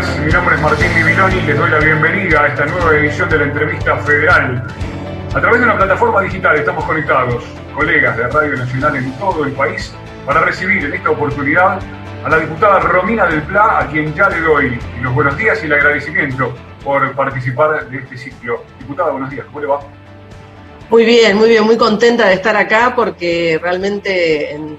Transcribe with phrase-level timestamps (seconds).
[0.00, 0.18] días.
[0.20, 3.38] Mi nombre es Martín Miviloni y les doy la bienvenida a esta nueva edición de
[3.38, 4.62] la entrevista federal.
[5.34, 7.44] A través de una plataforma digital estamos conectados,
[7.74, 9.92] colegas de Radio Nacional en todo el país,
[10.26, 11.78] para recibir en esta oportunidad
[12.24, 15.66] a la diputada Romina del Pla, a quien ya le doy los buenos días y
[15.66, 16.54] el agradecimiento
[16.84, 18.64] por participar de este ciclo.
[18.78, 19.80] Diputada, buenos días, ¿cómo le va?
[20.90, 24.76] Muy bien, muy bien, muy contenta de estar acá porque realmente en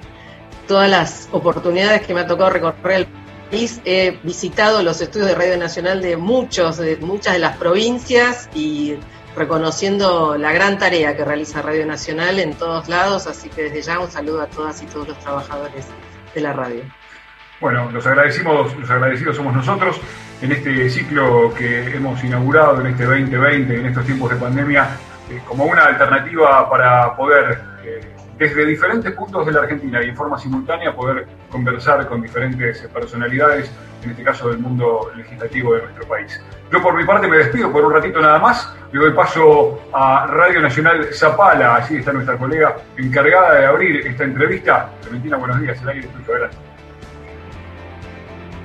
[0.68, 3.08] todas las oportunidades que me ha tocado recorrer el
[3.52, 8.96] he visitado los estudios de Radio Nacional de muchos, de muchas de las provincias y
[9.36, 14.00] reconociendo la gran tarea que realiza Radio Nacional en todos lados, así que desde ya
[14.00, 15.88] un saludo a todas y todos los trabajadores
[16.34, 16.84] de la radio.
[17.60, 19.98] Bueno, los agradecimos, los agradecidos somos nosotros
[20.42, 24.90] en este ciclo que hemos inaugurado en este 2020, en estos tiempos de pandemia,
[25.30, 28.02] eh, como una alternativa para poder, eh,
[28.42, 33.72] desde diferentes puntos de la Argentina y en forma simultánea, poder conversar con diferentes personalidades,
[34.04, 36.42] en este caso del mundo legislativo de nuestro país.
[36.72, 40.26] Yo por mi parte me despido por un ratito nada más, le doy paso a
[40.26, 44.90] Radio Nacional Zapala, allí está nuestra colega encargada de abrir esta entrevista.
[45.02, 46.58] Clementina, buenos días, el aire es tuyo, adelante.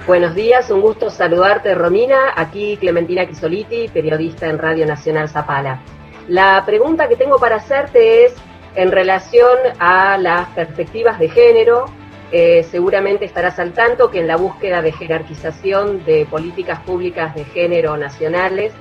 [0.06, 2.32] Buenos días, un gusto saludarte, Romina.
[2.34, 5.82] Aquí Clementina Crisoliti, periodista en Radio Nacional Zapala.
[6.28, 8.34] La pregunta que tengo para hacerte es
[8.77, 11.86] en relación a las perspectivas de género.
[12.30, 17.44] Eh, seguramente estarás al tanto que en la búsqueda de jerarquización de políticas públicas de
[17.44, 18.72] género nacionales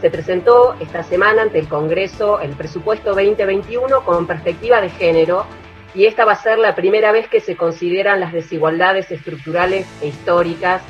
[0.00, 5.46] se presentó esta semana ante el Congreso el presupuesto 2021 con perspectiva de género
[5.94, 10.08] y esta va a ser la primera vez que se consideran las desigualdades estructurales e
[10.08, 10.82] históricas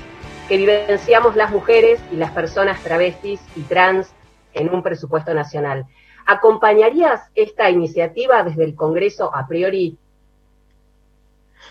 [0.49, 4.15] que vivenciamos las mujeres y las personas travestis y trans
[4.55, 5.87] en un presupuesto nacional.
[6.27, 9.97] ¿Acompañarías esta iniciativa desde el Congreso a priori?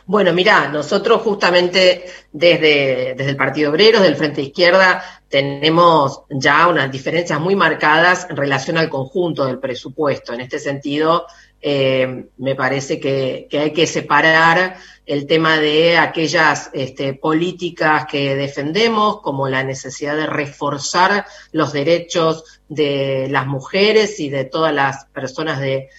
[0.05, 6.67] Bueno, mira, nosotros justamente desde, desde el Partido Obrero, desde el Frente Izquierda, tenemos ya
[6.67, 10.33] unas diferencias muy marcadas en relación al conjunto del presupuesto.
[10.33, 11.25] En este sentido,
[11.61, 19.21] eh, me parece que, hay que separar el tema de aquellas este, políticas que defendemos,
[19.21, 25.59] como la necesidad de reforzar los derechos de las mujeres y de todas las personas
[25.59, 25.89] de,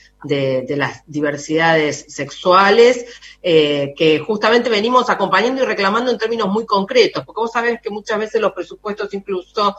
[0.75, 3.05] las diversidades sexuales,
[3.43, 7.91] eh, que justamente venimos acompañando y reclamando en términos muy concretos, porque vos sabés que
[7.91, 9.77] muchas veces los presupuestos incluso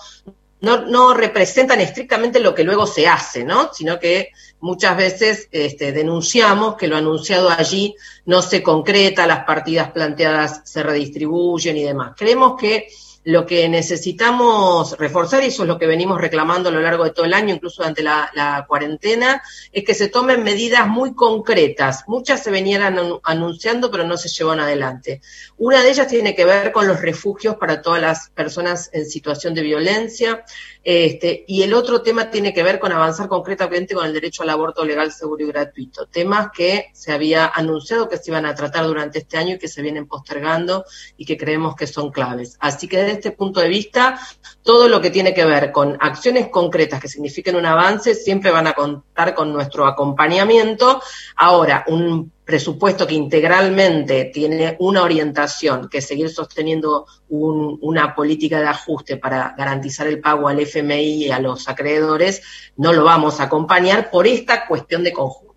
[0.62, 3.74] no, representan estrictamente lo que luego se hace, ¿no?
[3.74, 4.30] Sino que
[4.60, 10.84] muchas veces este, denunciamos que lo anunciado allí no se concreta, las partidas planteadas se
[10.84, 12.14] redistribuyen y demás.
[12.16, 12.88] Creemos que
[13.26, 17.12] lo que necesitamos reforzar, y eso es lo que venimos reclamando a lo largo de
[17.12, 19.42] todo el año, incluso durante la, cuarentena,
[19.72, 22.04] es que se tomen medidas muy concretas.
[22.08, 22.82] Muchas se venían
[23.24, 25.22] anunciando, pero no se llevan adelante.
[25.58, 29.54] Una de ellas tiene que ver con los refugios para todas las personas en situación
[29.54, 30.44] de violencia.
[30.84, 34.50] Este, y el otro tema tiene que ver con avanzar concretamente con el derecho al
[34.50, 36.08] aborto legal, seguro y gratuito.
[36.08, 39.70] Temas que se había anunciado que se iban a tratar durante este año y que
[39.70, 40.86] se vienen postergando
[41.16, 42.58] y que creemos que son claves.
[42.60, 44.20] Así que desde este punto de vista,
[44.64, 48.68] todo lo que tiene que ver con acciones concretas que signifiquen un avance siempre van
[48.68, 51.02] a contar con nuestro acompañamiento.
[51.36, 58.68] Ahora, un presupuesto que integralmente tiene una orientación, que es seguir sosteniendo una política de
[58.68, 62.42] ajuste para garantizar el pago al FMI y a los acreedores,
[62.78, 65.54] no lo vamos a acompañar por esta cuestión de conjunto.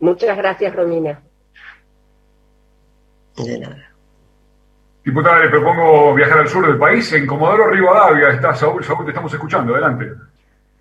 [0.00, 1.22] Muchas gracias, Romina.
[3.36, 3.87] De nada.
[5.08, 7.10] Diputada, le propongo viajar al sur del país.
[7.14, 8.84] En Comodoro Rivadavia está Saúl.
[8.84, 9.72] Saúl, te estamos escuchando.
[9.72, 10.04] Adelante.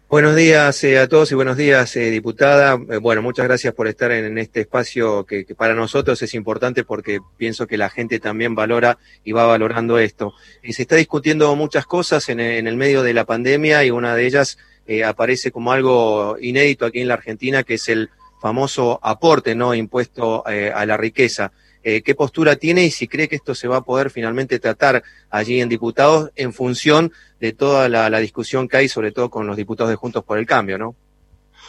[0.10, 2.74] Buenos días eh, a todos y buenos días, eh, diputada.
[2.90, 7.22] Eh, bueno, muchas gracias por estar en, este espacio que, para nosotros es importante porque
[7.38, 10.34] pienso que la gente también valora y va valorando esto.
[10.62, 14.26] Se está discutiendo muchas cosas en, en, el medio de la pandemia y una de
[14.26, 14.58] ellas
[15.06, 18.10] aparece como algo inédito aquí en la Argentina, que es el
[18.42, 21.54] famoso aporte no impuesto a la riqueza.
[21.84, 25.04] Eh, qué postura tiene y si cree que esto se va a poder finalmente tratar
[25.30, 29.56] allí en diputados en función de toda la, discusión que hay, sobre todo con los
[29.56, 30.96] diputados de Juntos por el Cambio, ¿no?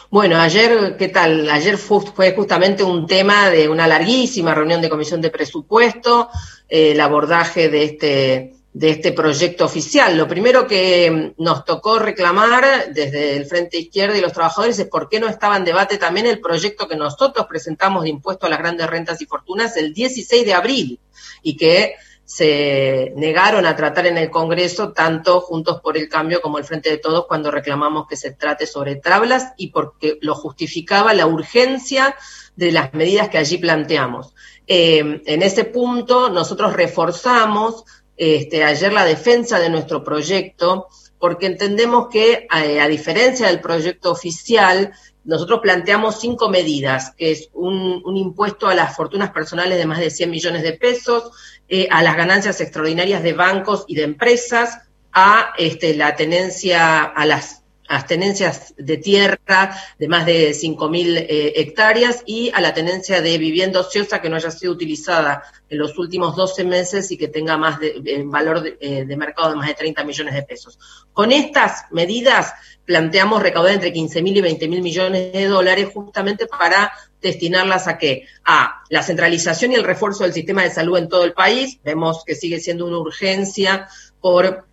[0.09, 1.49] Bueno, ayer, ¿qué tal?
[1.49, 6.29] Ayer fue justamente un tema de una larguísima reunión de comisión de presupuesto,
[6.67, 10.15] eh, el abordaje de este de este proyecto oficial.
[10.15, 15.09] Lo primero que nos tocó reclamar desde el Frente Izquierdo y los trabajadores es por
[15.09, 18.59] qué no estaba en debate también el proyecto que nosotros presentamos de impuesto a las
[18.59, 20.99] grandes rentas y fortunas el 16 de abril
[21.41, 21.95] y que
[22.29, 26.91] se negaron a tratar en el Congreso, tanto Juntos por el Cambio como el Frente
[26.91, 32.15] de Todos, cuando reclamamos que se trate sobre tablas y porque lo justificaba la urgencia
[32.55, 34.35] de las medidas que allí planteamos.
[34.67, 37.85] Eh, en ese punto, nosotros reforzamos
[38.19, 40.87] este, ayer la defensa de nuestro proyecto,
[41.17, 44.91] porque entendemos que, a, diferencia del proyecto oficial,
[45.23, 49.99] nosotros planteamos cinco medidas, que es un, un, impuesto a las fortunas personales de más
[49.99, 51.31] de 100 millones de pesos,
[51.69, 54.79] eh, a las ganancias extraordinarias de bancos y de empresas,
[55.13, 57.58] a este, la tenencia, a las,
[58.05, 63.79] tenencias de tierra de más de 5.000 eh, hectáreas y a la tenencia de vivienda
[63.79, 67.79] ociosa que no haya sido utilizada en los últimos 12 meses y que tenga más
[67.79, 70.77] de, valor de, eh, de, mercado de más de 30 millones de pesos.
[71.13, 72.53] Con estas medidas
[72.85, 76.91] planteamos recaudar entre 15.000 y 20.000 millones de dólares justamente para
[77.21, 78.27] destinarlas a qué?
[78.45, 81.79] A la centralización y el refuerzo del sistema de salud en todo el país.
[81.83, 83.87] Vemos que sigue siendo una urgencia
[84.21, 84.68] por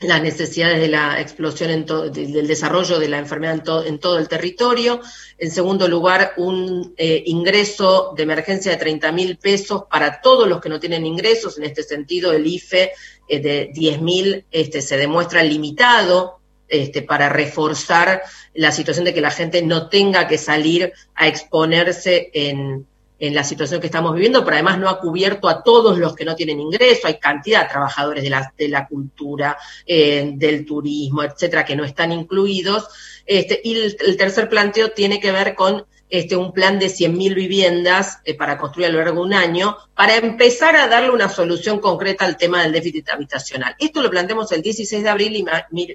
[0.00, 4.28] las necesidades de la explosión en del desarrollo de la enfermedad en, en, todo el
[4.28, 5.00] territorio.
[5.36, 10.60] En segundo lugar, un eh, ingreso de emergencia de 30 mil pesos para todos los
[10.60, 11.58] que no tienen ingresos.
[11.58, 12.92] En este sentido, el IFE
[13.28, 18.22] eh, de 10 mil este, se demuestra limitado este, para reforzar
[18.54, 22.86] la situación de que la gente no tenga que salir a exponerse en,
[23.20, 26.34] la situación que estamos viviendo, pero además no ha cubierto a todos los que no
[26.34, 31.64] tienen ingreso, hay cantidad de trabajadores de la, de la cultura, eh, del turismo, etcétera,
[31.64, 32.88] que no están incluidos.
[33.26, 38.20] Este, y el, tercer planteo tiene que ver con este, un plan de 100.000 viviendas
[38.24, 41.78] eh, para construir a lo largo de un año, para empezar a darle una solución
[41.78, 43.76] concreta al tema del déficit habitacional.
[43.78, 45.44] Esto lo planteamos el 16 de abril y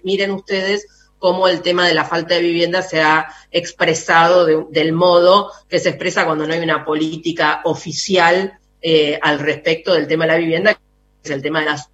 [0.03, 0.87] miren ustedes
[1.25, 5.89] cómo el tema de la falta de vivienda se ha expresado del modo que se
[5.89, 10.75] expresa cuando no hay una política oficial eh, al respecto del tema de la vivienda,
[10.75, 10.79] que
[11.23, 11.89] es el tema de las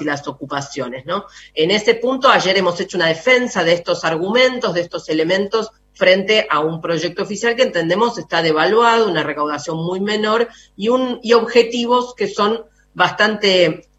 [0.00, 1.26] y las ocupaciones, ¿no?
[1.52, 6.46] En ese punto, ayer hemos hecho una defensa de estos argumentos, de estos elementos frente
[6.48, 12.28] a un proyecto oficial que entendemos está devaluado, una recaudación muy menor y, objetivos que
[12.28, 13.89] son bastante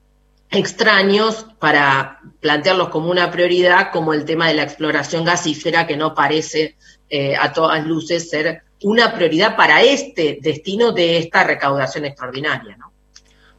[0.51, 6.13] extraños para plantearlos como una prioridad, como el tema de la exploración gasífera, que no
[6.13, 6.75] parece
[7.09, 12.75] eh, a todas luces ser una prioridad para este destino de esta recaudación extraordinaria.
[12.77, 12.91] ¿no?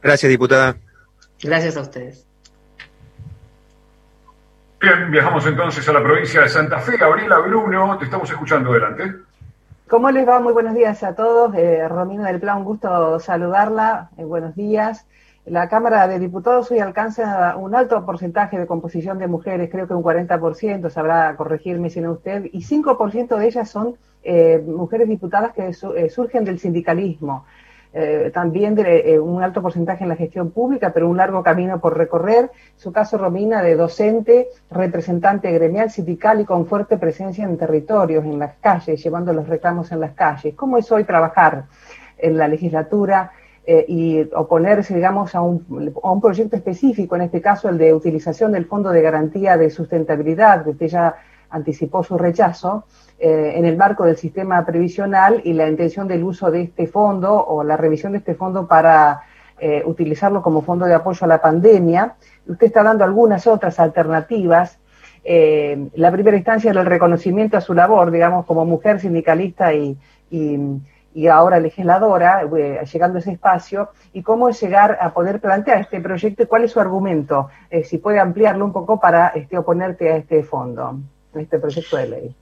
[0.01, 0.77] Gracias, diputada.
[1.41, 2.25] Gracias a ustedes.
[4.79, 6.97] Bien, viajamos entonces a la provincia de Santa Fe.
[6.97, 9.15] Gabriela Bruno, te estamos escuchando adelante.
[9.87, 10.39] ¿Cómo les va?
[10.39, 11.55] Muy buenos días a todos.
[11.55, 14.09] Eh, Romina del Plan, un gusto saludarla.
[14.17, 15.05] Eh, buenos días.
[15.45, 19.93] La Cámara de Diputados hoy alcanza un alto porcentaje de composición de mujeres, creo que
[19.93, 25.51] un 40%, sabrá corregirme si no usted, y 5% de ellas son eh, mujeres diputadas
[25.53, 27.45] que eh, surgen del sindicalismo.
[27.95, 31.95] Eh, también eh, un alto porcentaje en la gestión pública, pero un largo camino por
[31.95, 32.49] recorrer.
[32.75, 38.39] Su caso, Romina, de docente, representante gremial, sindical y con fuerte presencia en territorios, en
[38.39, 40.55] las calles, llevando los reclamos en las calles.
[40.55, 41.65] ¿Cómo es hoy trabajar
[42.17, 43.31] en la legislatura?
[43.65, 47.93] Eh, y oponerse, digamos, a un, a un, proyecto específico, en este caso el de
[47.93, 51.15] utilización del Fondo de Garantía de Sustentabilidad, que usted ya
[51.49, 52.83] anticipó su rechazo,
[53.19, 57.33] eh, en el marco del sistema previsional y la intención del uso de este fondo
[57.33, 59.21] o la revisión de este fondo para
[59.57, 62.15] eh, utilizarlo como fondo de apoyo a la pandemia.
[62.45, 64.77] Usted está dando algunas otras alternativas.
[65.23, 69.97] La primera instancia era el reconocimiento a su labor, digamos, como mujer sindicalista y,
[71.27, 72.43] ahora legisladora,
[72.83, 76.71] llegando a ese espacio, y cómo llegar a poder plantear este proyecto y cuál es
[76.71, 77.49] su argumento,
[77.83, 80.99] si puede ampliarlo un poco para este, oponerte a este fondo,
[81.35, 82.35] a este proyecto de ley.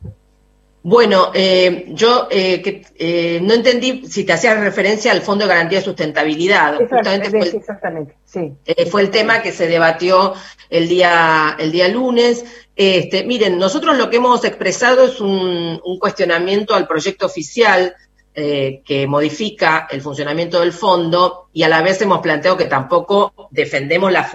[0.84, 5.78] Bueno, eh, yo eh, eh, no entendí si te hacías referencia al Fondo de Garantía
[5.78, 6.78] de Sustentabilidad.
[6.78, 8.54] Justamente fue el, exactamente, sí.
[8.90, 10.34] fue el tema que se debatió
[10.72, 12.46] el día, el día lunes.
[12.76, 17.94] Este, miren, nosotros lo que hemos expresado es un, cuestionamiento al proyecto oficial
[18.34, 24.12] que modifica el funcionamiento del fondo y a la vez hemos planteado que tampoco defendemos
[24.12, 24.30] la,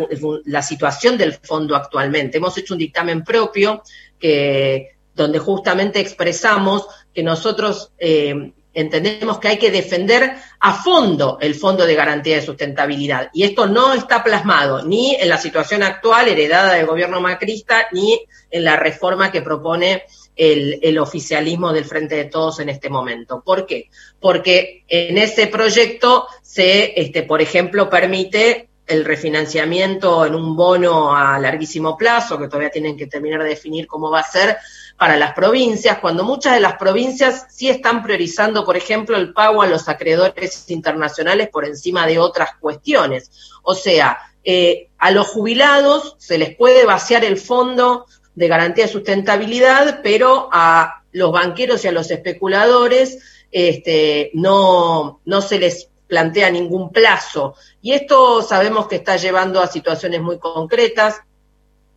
[0.45, 2.37] la situación del fondo actualmente.
[2.37, 3.83] Hemos hecho un dictamen propio
[4.19, 11.55] que donde justamente expresamos que nosotros eh, entendemos que hay que defender a fondo el
[11.55, 13.31] Fondo de Garantía de Sustentabilidad.
[13.33, 18.21] Y esto no está plasmado ni en la situación actual heredada del gobierno macrista, ni
[18.51, 20.05] en la reforma que propone
[20.37, 23.43] el, oficialismo del Frente de Todos en este momento.
[23.45, 23.91] ¿Por qué?
[24.21, 31.39] Porque en ese proyecto se, este, por ejemplo, permite el refinanciamiento en un bono a
[31.41, 34.59] larguísimo plazo, que todavía tienen que terminar de definir cómo va a ser,
[34.97, 39.61] para las provincias, cuando muchas de las provincias sí están priorizando, por ejemplo, el pago
[39.61, 43.31] a los acreedores internacionales por encima de otras cuestiones.
[43.63, 48.93] O sea, eh, a los jubilados se les puede vaciar el fondo de garantía de
[48.93, 53.19] sustentabilidad, pero a los banqueros y a los especuladores
[53.51, 57.55] este, no, no se les plantea ningún plazo.
[57.81, 61.21] Y esto sabemos que está llevando a situaciones muy concretas.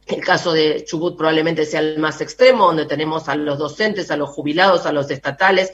[0.08, 4.18] El caso de Chubut probablemente sea el más extremo, donde tenemos a los docentes, a
[4.18, 5.74] los jubilados, a los estatales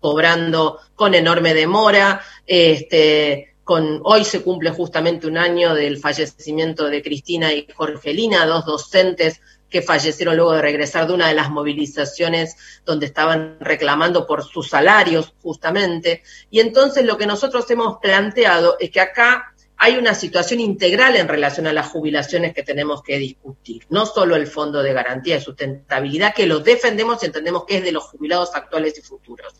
[0.00, 2.22] cobrando con enorme demora.
[2.46, 9.40] Este, hoy se cumple justamente un año del fallecimiento de Cristina y Jorgelina, dos docentes
[9.68, 14.70] que fallecieron luego de regresar de una de las movilizaciones donde estaban reclamando por sus
[14.70, 16.22] salarios justamente.
[16.50, 21.28] Y entonces lo que nosotros hemos planteado es que acá hay una situación integral en
[21.28, 25.40] relación a las jubilaciones que tenemos que discutir, no solo el Fondo de Garantía de
[25.40, 29.54] Sustentabilidad, que lo defendemos y entendemos que es de los jubilados actuales y futuros.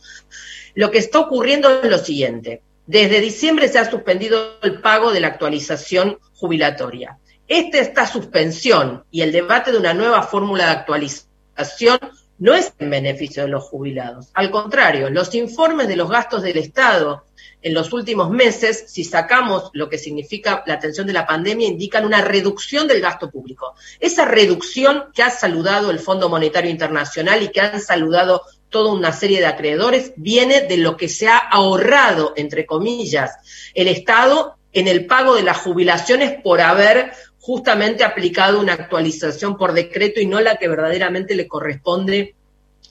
[0.74, 2.62] Lo que está ocurriendo es lo siguiente.
[2.86, 7.18] Desde diciembre se ha suspendido el pago de la actualización jubilatoria.
[7.48, 11.98] Esta, suspensión y el debate de una nueva fórmula de actualización
[12.38, 14.28] no es en beneficio de los jubilados.
[14.34, 17.24] Al contrario, los informes de los gastos del Estado
[17.62, 22.04] en los últimos meses, si sacamos lo que significa la atención de la pandemia, indican
[22.04, 23.74] una reducción del gasto público.
[23.98, 29.12] Esa reducción que ha saludado el Fondo Monetario Internacional y que han saludado toda una
[29.12, 33.32] serie de acreedores viene de lo que se ha ahorrado, entre comillas,
[33.74, 39.72] el Estado en el pago de las jubilaciones por haber justamente aplicado una actualización por
[39.72, 42.34] decreto y no la que verdaderamente le corresponde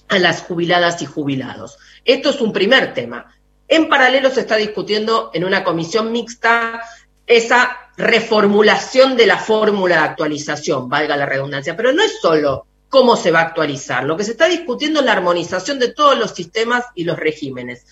[0.08, 1.78] a las jubiladas y jubilados.
[2.06, 3.36] Esto es un primer tema.
[3.68, 6.82] En paralelo se está discutiendo en una comisión mixta
[7.26, 13.18] esa reformulación de la fórmula de actualización, valga la redundancia, pero no es solo cómo
[13.18, 16.32] se va a actualizar, lo que se está discutiendo es la armonización de todos los
[16.32, 17.86] sistemas y los regímenes.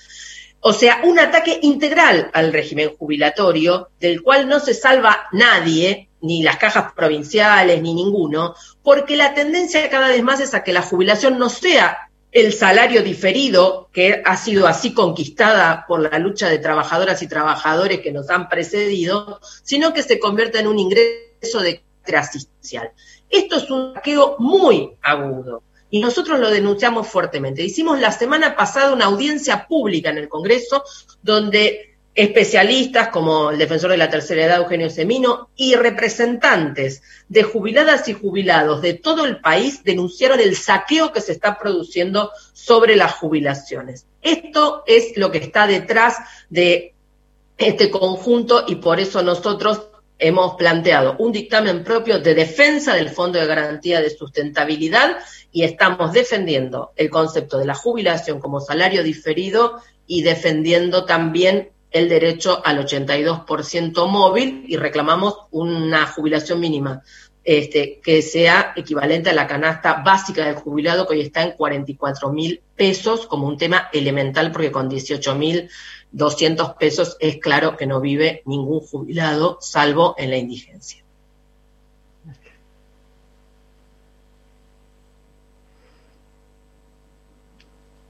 [0.60, 6.42] O sea, un ataque integral al régimen jubilatorio, del cual no se salva nadie, ni
[6.42, 10.82] las cajas provinciales, ni ninguno, porque la tendencia cada vez más es a que la
[10.82, 16.58] jubilación no sea el salario diferido, que ha sido así conquistada por la lucha de
[16.58, 21.82] trabajadoras y trabajadores que nos han precedido, sino que se convierta en un ingreso de
[22.14, 22.92] asistencial.
[23.30, 25.64] Esto es un saqueo muy agudo
[25.96, 27.64] y nosotros lo denunciamos fuertemente.
[27.64, 30.84] Hicimos la semana pasada una audiencia pública en el Congreso
[31.24, 38.10] donde especialistas como el defensor de la tercera edad, Eugenio Semino, y representantes de jubiladas
[38.10, 43.14] y jubilados de todo el país denunciaron el saqueo que se está produciendo sobre las
[43.14, 44.06] jubilaciones.
[44.22, 46.18] Esto es lo que está detrás
[46.50, 46.94] de
[47.58, 53.40] este conjunto y por eso nosotros hemos planteado un dictamen propio de defensa del Fondo
[53.40, 55.18] de Garantía de Sustentabilidad
[55.52, 62.10] y estamos defendiendo el concepto de la jubilación como salario diferido y defendiendo también el
[62.10, 67.02] derecho al 82% móvil y reclamamos una jubilación mínima
[67.46, 72.34] este, que sea equivalente a la canasta básica del jubilado que hoy está en 44
[72.34, 75.70] mil pesos como un tema elemental porque con 18 mil
[76.16, 81.04] 200 pesos es claro que no vive ningún jubilado, salvo en la indigencia.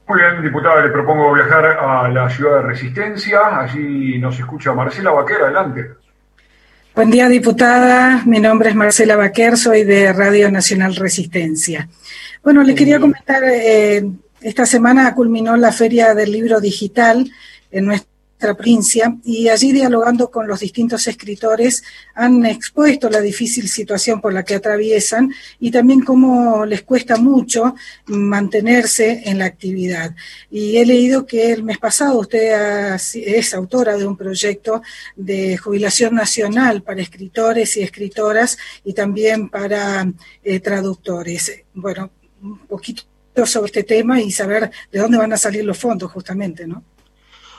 [0.06, 3.58] Muy bien, diputada, le propongo viajar a la ciudad de Resistencia.
[3.58, 5.90] Allí nos escucha Marcela Baquer, adelante.
[6.94, 8.22] Buen día, diputada.
[8.24, 11.88] Mi nombre es Marcela Baquer, soy de Radio Nacional Resistencia.
[12.44, 14.08] Bueno, le quería comentar, eh,
[14.40, 17.28] esta semana culminó la Feria del Libro Digital
[17.76, 18.16] en nuestra
[18.54, 21.82] provincia y allí dialogando con los distintos escritores
[22.14, 27.74] han expuesto la difícil situación por la que atraviesan y también cómo les cuesta mucho
[28.06, 30.14] mantenerse en la actividad.
[30.50, 34.82] Y he leído que el mes pasado usted es autora de un proyecto
[35.16, 40.06] de jubilación nacional para escritores y escritoras y también para
[40.44, 41.64] eh, traductores.
[41.72, 42.10] Bueno,
[42.42, 43.02] un poquito
[43.44, 46.82] sobre este tema y saber de dónde van a salir los fondos justamente, ¿no?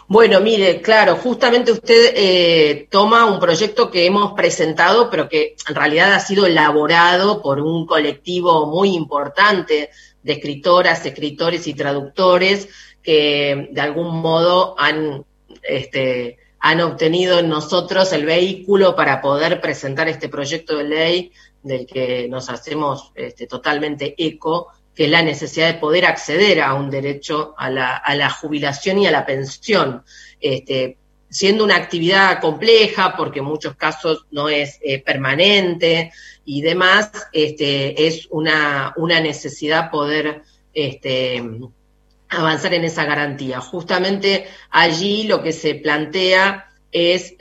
[0.10, 5.76] Bueno, mire, claro, justamente usted eh, toma un proyecto que hemos presentado, pero que en
[5.76, 9.90] realidad ha sido elaborado por un colectivo muy importante
[10.24, 12.70] de escritoras, escritores y traductores
[13.04, 15.26] que de algún modo han,
[15.62, 21.32] este, han obtenido en nosotros el vehículo para poder presentar este proyecto de ley
[21.64, 26.74] del que nos hacemos este, totalmente eco que es la necesidad de poder acceder a
[26.74, 30.04] un derecho a la, jubilación y a la pensión.
[30.42, 30.98] Este,
[31.30, 36.12] siendo una actividad compleja, porque en muchos casos no es eh, permanente
[36.46, 40.42] y demás, este, es una, necesidad poder
[40.74, 41.44] este,
[42.30, 43.62] avanzar en esa garantía.
[43.62, 47.36] Justamente allí lo que se plantea es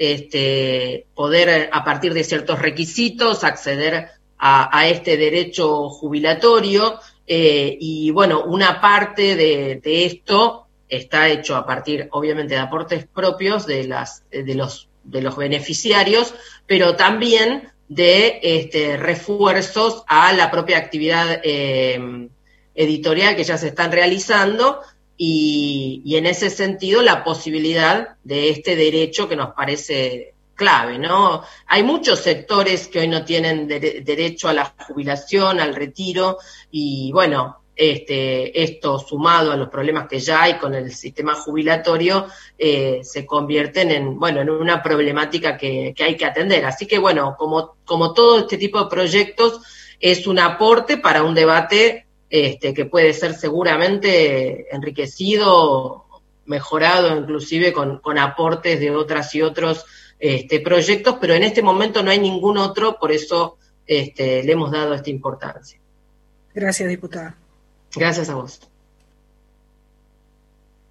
[1.15, 7.01] poder, a partir de ciertos requisitos, acceder a, este derecho jubilatorio.
[7.27, 13.67] Eh, y bueno, una parte de, esto está hecho a partir, obviamente, de aportes propios
[13.67, 16.35] de, las, de, los, de los beneficiarios,
[16.67, 22.29] pero también de este, refuerzos a la propia actividad eh,
[22.75, 24.81] editorial que ya se están realizando
[25.17, 31.45] y, en ese sentido la posibilidad de este derecho que nos parece clave, ¿no?
[31.67, 36.39] Hay muchos sectores que hoy no tienen derecho a la jubilación, al retiro,
[36.71, 42.27] y bueno, este, esto sumado a los problemas que ya hay con el sistema jubilatorio,
[42.59, 46.65] eh, se convierten en, bueno, en una problemática que, hay que atender.
[46.65, 49.61] Así que bueno, como, como todo este tipo de proyectos,
[50.01, 56.07] es un aporte para un debate este, que puede ser seguramente enriquecido,
[56.47, 59.85] mejorado inclusive con, aportes de otras y otros
[60.19, 64.71] este, proyectos, pero en este momento no hay ningún otro, por eso este, le hemos
[64.71, 65.79] dado esta importancia.
[66.55, 67.37] Gracias, diputada.
[67.95, 68.61] Gracias a vos.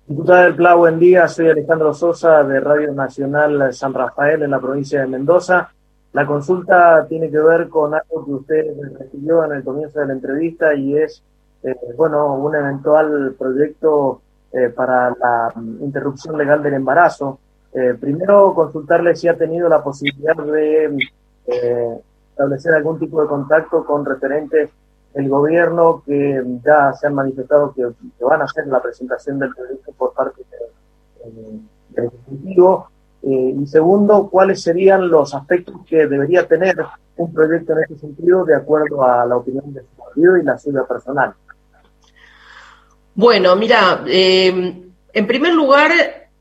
[0.08, 1.28] Diputada del Pla, buen día.
[1.28, 5.72] Soy Alejandro Sosa de Radio Nacional San Rafael en la provincia de Mendoza.
[6.14, 8.66] La consulta tiene que ver con algo que usted
[9.00, 11.24] recibió en el comienzo de la entrevista y es,
[11.64, 14.22] eh, bueno, un eventual proyecto
[14.54, 15.52] eh, para la
[15.82, 17.40] interrupción legal del embarazo.
[17.76, 20.98] Eh, primero, consultarle si ha tenido la posibilidad de
[22.30, 24.70] establecer algún tipo de contacto con referentes
[25.14, 27.86] del gobierno que ya se han manifestado que,
[28.20, 30.42] van a hacer la presentación del proyecto por parte
[31.94, 32.90] del Ejecutivo
[33.24, 36.76] eh, y segundo, ¿cuáles serían los aspectos que debería tener
[37.16, 40.58] un proyecto en este sentido de acuerdo a la opinión de su partido y la
[40.58, 41.34] suya personal?
[43.16, 45.92] Bueno, mira, eh, en primer lugar,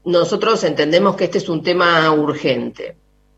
[0.05, 2.97] nosotros entendemos que este es un tema urgente.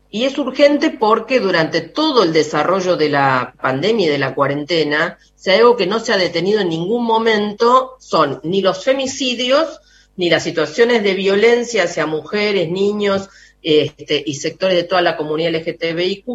[0.09, 5.17] Y es urgente porque durante todo el desarrollo de la pandemia y de la cuarentena,
[5.35, 9.79] si hay algo que no se ha detenido en ningún momento son ni los femicidios,
[10.15, 13.29] ni las situaciones de violencia hacia mujeres, niños
[13.61, 16.25] este, y sectores de toda la comunidad LGTBIQ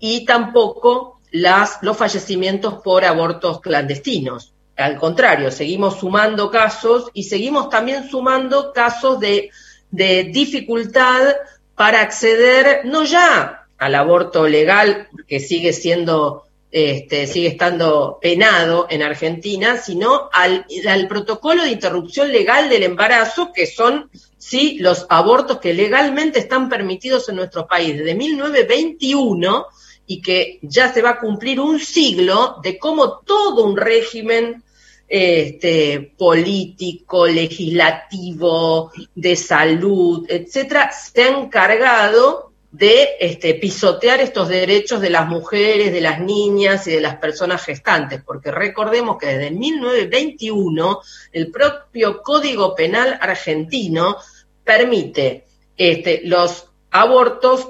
[0.00, 4.54] y tampoco los fallecimientos por abortos clandestinos.
[4.78, 9.50] Al contrario, seguimos sumando casos y seguimos también sumando casos de,
[9.90, 11.34] dificultad
[11.74, 19.02] para acceder no ya al aborto legal, que sigue siendo este, sigue estando penado en
[19.02, 20.64] Argentina, sino al,
[21.08, 27.28] protocolo de interrupción legal del embarazo, que son sí los abortos que legalmente están permitidos
[27.28, 29.66] en nuestro país desde 1921
[30.06, 34.62] y que ya se va a cumplir un siglo de cómo todo un régimen
[35.08, 45.08] este, político, legislativo, de salud, etcétera, se ha encargado de este, pisotear estos derechos de
[45.08, 51.00] las mujeres, de las niñas y de las personas gestantes, porque recordemos que desde 1921
[51.32, 54.18] el propio Código Penal argentino
[54.62, 55.46] permite
[55.78, 57.68] este, los abortos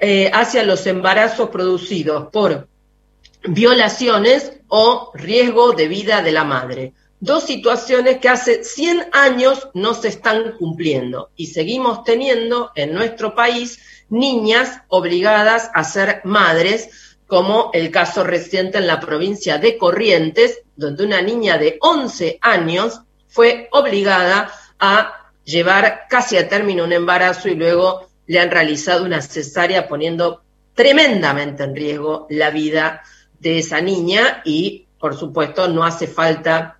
[0.00, 2.66] eh, hacia los embarazos producidos por
[3.42, 6.92] violaciones o riesgo de vida de la madre.
[7.20, 13.34] Dos situaciones que hace 100 años no se están cumpliendo y seguimos teniendo en nuestro
[13.34, 20.62] país niñas obligadas a ser madres, como el caso reciente en la provincia de Corrientes,
[20.76, 27.48] donde una niña de 11 años fue obligada a llevar casi a término un embarazo
[27.48, 30.42] y luego le han realizado una cesárea poniendo
[30.74, 33.02] tremendamente en riesgo la vida
[33.40, 36.78] de esa niña y, por supuesto, no hace falta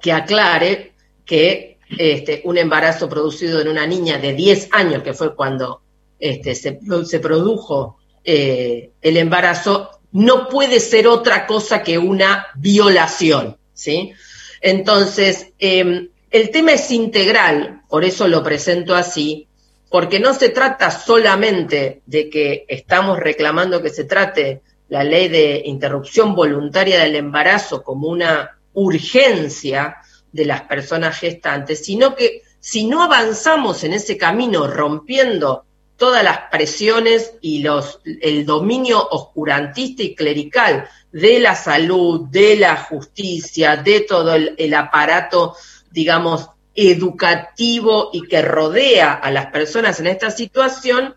[0.00, 0.92] que aclare
[1.24, 5.82] que este, un embarazo producido en una niña de 10 años, que fue cuando
[6.18, 6.78] este, se,
[7.20, 14.12] produjo eh, el embarazo, no puede ser otra cosa que una violación, ¿sí?
[14.60, 19.48] Entonces, em, el tema es integral, por eso lo presento así,
[19.88, 25.62] porque no se trata solamente de que estamos reclamando que se trate la ley de
[25.64, 29.96] interrupción voluntaria del embarazo como una urgencia
[30.32, 35.64] de las personas gestantes, sino que si no avanzamos en ese camino rompiendo
[35.96, 42.76] todas las presiones y los, el dominio oscurantista y clerical de la salud, de la
[42.76, 45.54] justicia, de todo el, aparato,
[45.90, 51.14] digamos, educativo y que rodea a las personas en esta situación,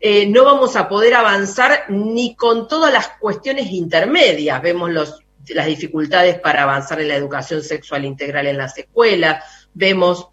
[0.00, 4.60] eh, no vamos a poder avanzar ni con todas las cuestiones intermedias.
[4.60, 4.90] Vemos
[5.48, 10.28] las dificultades para avanzar en la educación sexual integral en las escuelas, vemos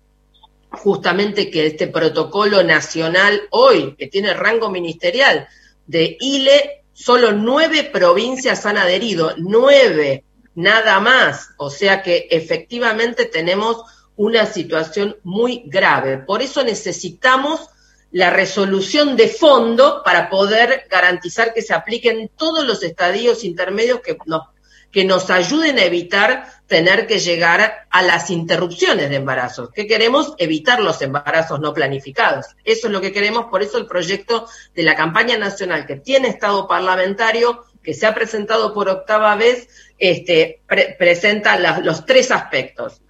[0.72, 5.48] justamente que este protocolo nacional hoy, que tiene rango ministerial
[5.86, 10.24] de ILE, solo nueve provincias han adherido, nueve,
[10.56, 11.50] nada más.
[11.58, 13.84] O sea que efectivamente tenemos
[14.16, 16.18] una situación muy grave.
[16.18, 17.70] Por eso necesitamos
[18.14, 24.16] la resolución de fondo para poder garantizar que se apliquen todos los estadios intermedios que
[24.28, 24.44] nos,
[24.92, 29.72] que nos ayuden a evitar tener que llegar a las interrupciones de embarazos.
[29.74, 30.36] ¿Qué queremos?
[30.38, 32.46] Evitar los embarazos no planificados.
[32.64, 36.28] Eso es lo que queremos, por eso el proyecto de la campaña nacional que tiene
[36.28, 40.62] estado parlamentario, que se ha presentado por octava vez, este,
[41.00, 43.02] presenta los tres aspectos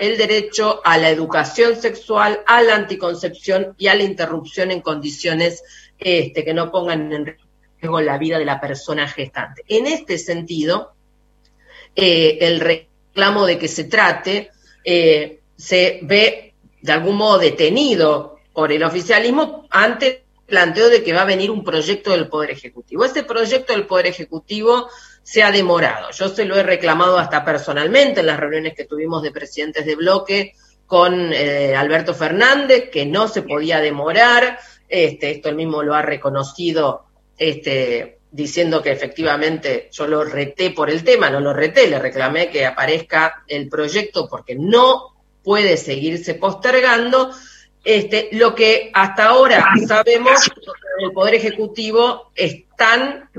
[0.00, 5.62] el derecho a la educación sexual, a la anticoncepción y a la interrupción en condiciones
[5.98, 7.36] este, que no pongan en
[7.80, 9.62] riesgo la vida de la persona gestante.
[9.68, 10.94] En este sentido,
[11.94, 14.50] eh, el reclamo de que se trate
[14.84, 21.12] eh, se ve de algún modo detenido por el oficialismo ante el planteo de que
[21.12, 23.04] va a venir un proyecto del Poder Ejecutivo.
[23.04, 24.88] Este proyecto del Poder Ejecutivo
[25.24, 26.10] se ha demorado.
[26.12, 29.96] Yo se lo he reclamado hasta personalmente en las reuniones que tuvimos de presidentes de
[29.96, 30.54] bloque
[30.86, 34.58] con eh, Alberto Fernández, que no se podía demorar.
[34.86, 37.06] Este, esto él mismo lo ha reconocido,
[37.38, 42.50] este, diciendo que efectivamente yo lo reté por el tema, no lo reté, le reclamé
[42.50, 47.30] que aparezca el proyecto porque no puede seguirse postergando.
[47.82, 50.50] Este, lo que hasta ahora sabemos
[50.98, 53.30] el Poder Ejecutivo están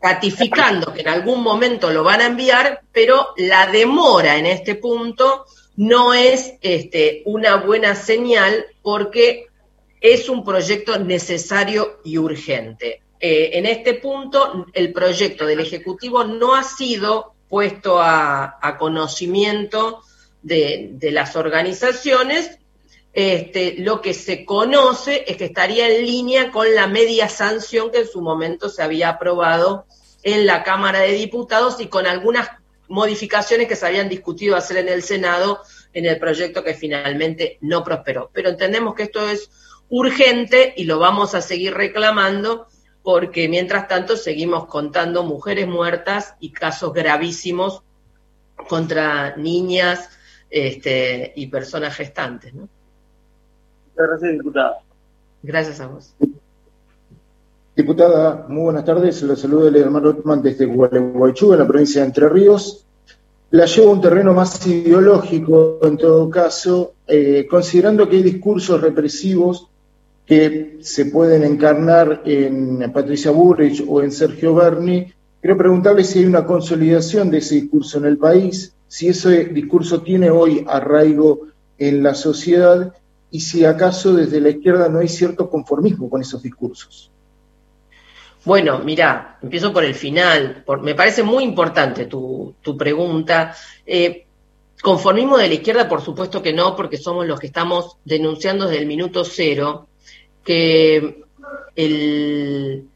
[0.00, 5.46] ratificando que en algún momento lo van a enviar, pero la demora en este punto
[5.76, 9.46] no es este, una buena señal porque
[10.00, 13.02] es un proyecto necesario y urgente.
[13.20, 20.02] Eh, en este punto, el proyecto del Ejecutivo no ha sido puesto a, conocimiento
[20.42, 22.58] de, de las organizaciones
[23.12, 28.00] este, lo que se conoce es que estaría en línea con la media sanción que
[28.00, 29.84] en su momento se había aprobado
[30.22, 32.48] en la Cámara de Diputados y con algunas
[32.88, 35.60] modificaciones que se habían discutido hacer en el Senado
[35.92, 38.30] en el proyecto que finalmente no prosperó.
[38.32, 39.50] Pero entendemos que esto es
[39.88, 42.66] urgente y lo vamos a seguir reclamando
[43.02, 47.82] porque mientras tanto seguimos contando mujeres muertas y casos gravísimos
[48.68, 50.08] contra niñas
[50.48, 52.54] este, y personas gestantes.
[53.94, 54.78] Gracias, diputada.
[55.42, 56.14] Gracias a vos.
[57.74, 59.22] Diputada, muy buenas tardes.
[59.22, 62.84] La saludo de hermano Rotman desde Gualeguaychú, en la provincia de Entre Ríos.
[63.50, 68.80] La llevo a un terreno más ideológico, en todo caso, eh, considerando que hay discursos
[68.80, 69.68] represivos
[70.26, 75.12] que se pueden encarnar en Patricia Burrich o en Sergio Berni.
[75.40, 80.02] Quiero preguntarle si hay una consolidación de ese discurso en el país, si ese discurso
[80.02, 82.92] tiene hoy arraigo en la sociedad
[83.32, 87.10] y si acaso desde la izquierda no hay cierto conformismo con esos discursos.
[88.44, 90.64] Bueno, mira, empiezo por el final.
[90.82, 93.56] me parece muy importante tu, pregunta.
[93.86, 94.26] Eh,
[94.82, 98.82] conformismo de la izquierda, por supuesto que no, porque somos los que estamos denunciando desde
[98.82, 99.86] el minuto cero
[100.44, 101.22] que
[101.74, 102.86] el,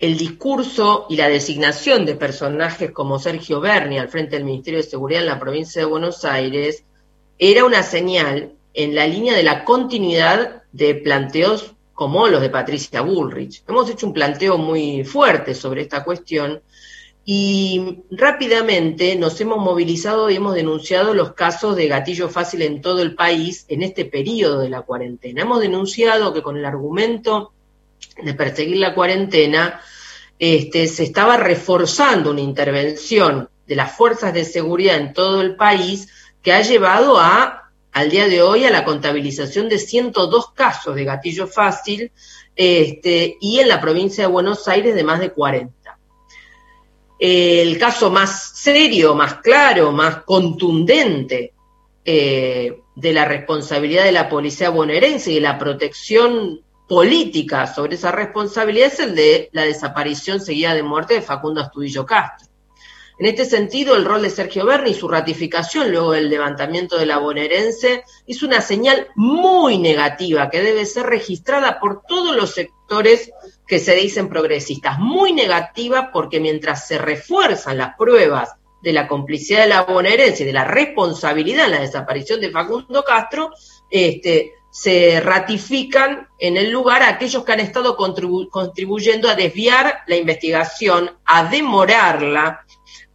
[0.00, 4.88] el discurso y la designación de personajes como Sergio Berni al frente del Ministerio de
[4.88, 6.84] Seguridad en la provincia de Buenos Aires
[7.38, 13.02] era una señal en la línea de la continuidad de planteos como los de Patricia
[13.02, 13.62] Bullrich.
[13.68, 16.62] Hemos hecho un planteo muy fuerte sobre esta cuestión
[17.24, 23.02] y rápidamente nos hemos movilizado y hemos denunciado los casos de gatillo fácil en todo
[23.02, 25.42] el país en este periodo de la cuarentena.
[25.42, 27.52] Hemos denunciado que con el argumento
[28.20, 29.80] de perseguir la cuarentena
[30.38, 36.08] este, se estaba reforzando una intervención de las fuerzas de seguridad en todo el país
[36.42, 37.61] que ha llevado a
[37.92, 42.10] al día de hoy a la contabilización de 102 casos de gatillo fácil
[42.56, 45.98] este, y en la provincia de Buenos Aires de más de 40.
[47.18, 51.52] El caso más serio, más claro, más contundente
[52.04, 58.10] eh, de la responsabilidad de la policía bonaerense y de la protección política sobre esa
[58.10, 62.51] responsabilidad es el de la desaparición seguida de muerte de Facundo Astudillo Castro.
[63.18, 67.06] En este sentido, el rol de Sergio Berni y su ratificación luego del levantamiento de
[67.06, 73.30] la bonaerense es una señal muy negativa que debe ser registrada por todos los sectores
[73.66, 74.98] que se dicen progresistas.
[74.98, 80.46] Muy negativa porque mientras se refuerzan las pruebas de la complicidad de la bonaerense y
[80.46, 83.50] de la responsabilidad en la desaparición de Facundo Castro,
[83.90, 91.10] este, se ratifican en el lugar aquellos que han estado contribuyendo a desviar la investigación,
[91.26, 92.64] a demorarla,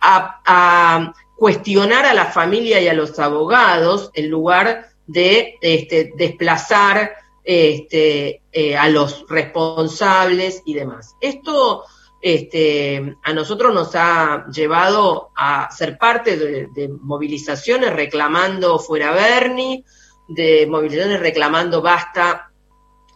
[0.02, 7.12] a, cuestionar a la familia y a los abogados en lugar de este, desplazar
[7.44, 11.16] este, eh, a los responsables y demás.
[11.22, 11.84] Esto
[12.22, 19.86] este, a nosotros nos ha llevado a ser parte de, movilizaciones reclamando fuera Bernie,
[20.28, 22.52] de movilizaciones reclamando basta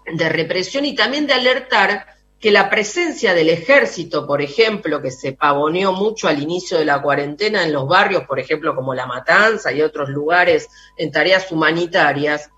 [0.05, 2.05] de represión y también de alertar
[2.41, 6.99] que la presencia del ejército, por ejemplo, que se pavoneó mucho al inicio de la
[6.99, 12.49] cuarentena en los barrios, por ejemplo, como La Matanza y otros lugares en tareas humanitarias,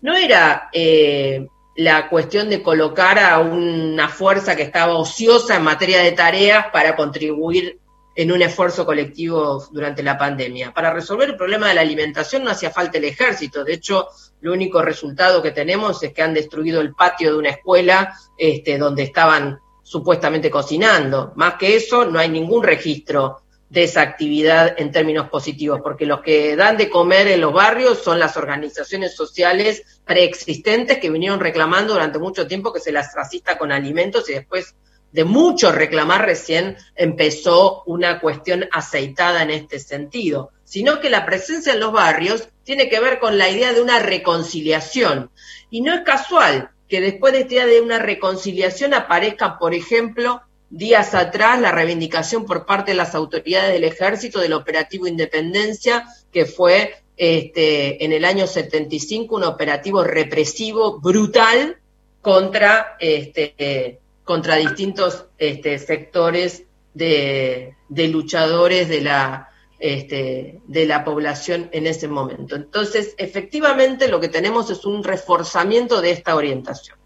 [0.00, 1.46] no era eh,
[1.76, 6.96] la cuestión de colocar a una fuerza que estaba ociosa en materia de tareas para
[6.96, 7.78] contribuir
[8.16, 10.74] en un esfuerzo colectivo durante la pandemia.
[10.74, 13.62] Para resolver el problema de la alimentación no hacía falta el ejército.
[13.62, 14.08] De hecho,
[14.40, 18.78] lo único resultado que tenemos es que han destruido el patio de una escuela este,
[18.78, 21.32] donde estaban supuestamente cocinando.
[21.36, 26.20] Más que eso, no hay ningún registro de esa actividad en términos positivos, porque los
[26.20, 31.92] que dan de comer en los barrios son las organizaciones sociales preexistentes que vinieron reclamando
[31.92, 34.74] durante mucho tiempo que se las asista con alimentos y después
[35.12, 41.72] de mucho reclamar recién empezó una cuestión aceitada en este sentido, sino que la presencia
[41.72, 45.30] en los barrios tiene que ver con la idea de una reconciliación.
[45.70, 50.42] Y no es casual que después de esta idea de una reconciliación aparezca, por ejemplo,
[50.70, 56.44] días atrás la reivindicación por parte de las autoridades del ejército del operativo Independencia, que
[56.44, 61.78] fue este, en el año 75 un operativo represivo brutal
[62.20, 71.86] contra, este, contra distintos este, sectores de, luchadores de la, este, de la población en
[71.86, 72.54] ese momento.
[72.54, 76.98] Entonces, efectivamente, lo que tenemos es un reforzamiento de esta orientación.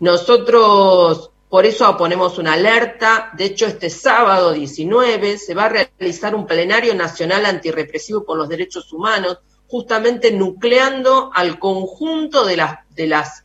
[0.00, 3.32] Nosotros por eso ponemos una alerta.
[3.36, 8.48] De hecho, este sábado 19 se va a realizar un plenario nacional antirrepresivo por los
[8.48, 13.44] derechos humanos, justamente nucleando al conjunto de, las, de, las,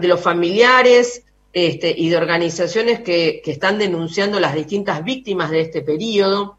[0.00, 5.82] de los familiares este, y de organizaciones que, están denunciando las distintas víctimas de este
[5.82, 6.56] periodo.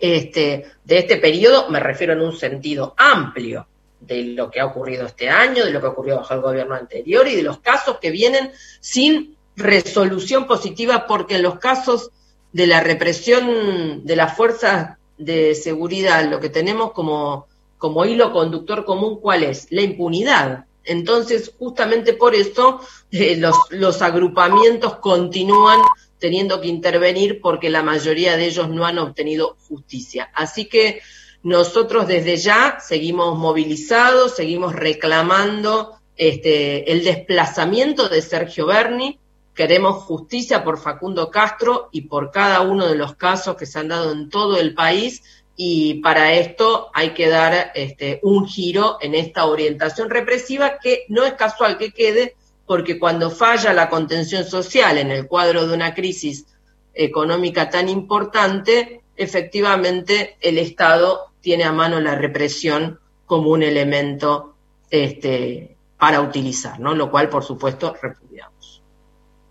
[0.00, 3.66] Este, de este periodo me refiero en un sentido amplio
[4.00, 6.74] de lo que ha ocurrido este año, de lo que ha ocurrido bajo el gobierno
[6.74, 12.10] anterior y de los casos que vienen sin resolución positiva porque en los casos
[12.52, 18.84] de la represión de las fuerzas de seguridad, lo que tenemos como, como hilo conductor
[18.84, 19.66] común, ¿cuál es?
[19.70, 20.66] La impunidad.
[20.88, 25.80] Entonces, justamente por eso eh, los, agrupamientos continúan
[26.18, 30.30] teniendo que intervenir porque la mayoría de ellos no han obtenido justicia.
[30.34, 31.00] Así que
[31.42, 39.18] nosotros desde ya seguimos movilizados, seguimos reclamando este, el desplazamiento de Sergio Berni,
[39.58, 43.88] Queremos justicia por Facundo Castro y por cada uno de los casos que se han
[43.88, 45.20] dado en todo el país
[45.60, 51.24] y para esto hay que dar este, un giro en esta orientación represiva que no
[51.24, 55.94] es casual que quede porque cuando falla la contención social en el cuadro de una
[55.94, 56.46] crisis
[56.94, 64.54] económica tan importante, efectivamente el Estado tiene a mano la represión como un elemento
[64.90, 66.78] este, para utilizar.
[66.78, 68.80] Lo cual, por supuesto, repudiamos.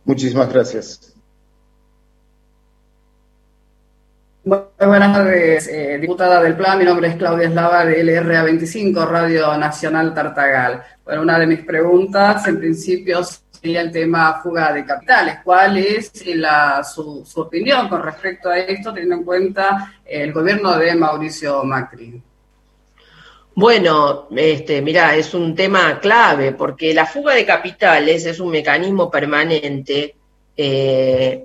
[0.05, 1.16] Muchísimas gracias.
[4.47, 6.79] Buenas tardes, eh, diputada del Plan.
[6.79, 10.81] Mi nombre es Claudia Eslava de LRA25, Radio Nacional Tartagal.
[11.03, 15.39] Bueno, una de mis preguntas, en principio, sería el tema fuga de capitales.
[15.43, 20.77] ¿Cuál es la, su, su, opinión con respecto a esto, teniendo en cuenta el gobierno
[20.77, 22.21] de Mauricio Macri?
[23.55, 29.09] Bueno, este, mira, es un tema clave porque la fuga de capitales es un mecanismo
[29.09, 30.15] permanente
[30.55, 31.43] eh,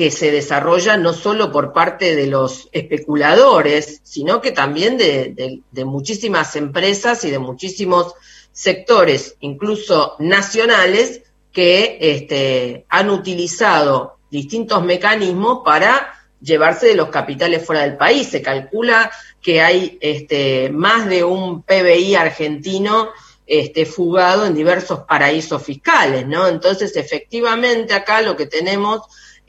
[0.00, 6.56] que se desarrolla no solo por parte de los especuladores, sino que también de, muchísimas
[6.56, 8.14] empresas y de muchísimos
[8.50, 11.20] sectores, incluso nacionales,
[11.52, 18.26] que este, han utilizado distintos mecanismos para llevarse de los capitales fuera del país.
[18.28, 19.10] Se calcula
[19.42, 23.10] que hay este, más de un PBI argentino
[23.46, 26.48] este, fugado en diversos paraísos fiscales, ¿no?
[26.48, 29.02] Entonces, efectivamente, acá lo que tenemos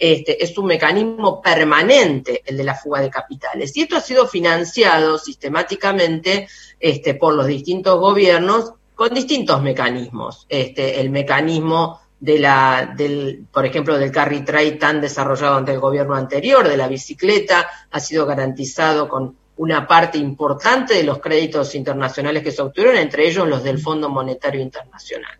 [0.03, 3.77] este, es un mecanismo permanente, el de la fuga de capitales.
[3.77, 6.47] Y esto ha sido financiado sistemáticamente
[6.79, 10.47] este, por los distintos gobiernos con distintos mecanismos.
[10.49, 15.79] Este, el mecanismo de la, del, por ejemplo, del carry trade tan desarrollado ante el
[15.79, 21.75] gobierno anterior, de la bicicleta, ha sido garantizado con una parte importante de los créditos
[21.75, 25.37] internacionales que se obtuvieron, entre ellos los del Fondo Monetario Internacional.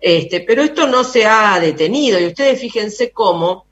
[0.00, 3.66] Pero esto no se ha detenido y ustedes fíjense cómo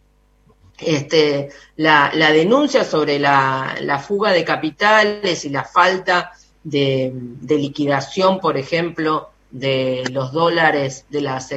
[0.86, 6.32] este, la, denuncia sobre la, fuga de capitales y la falta
[6.64, 7.12] de,
[7.48, 11.50] liquidación, por ejemplo, de los dólares de las,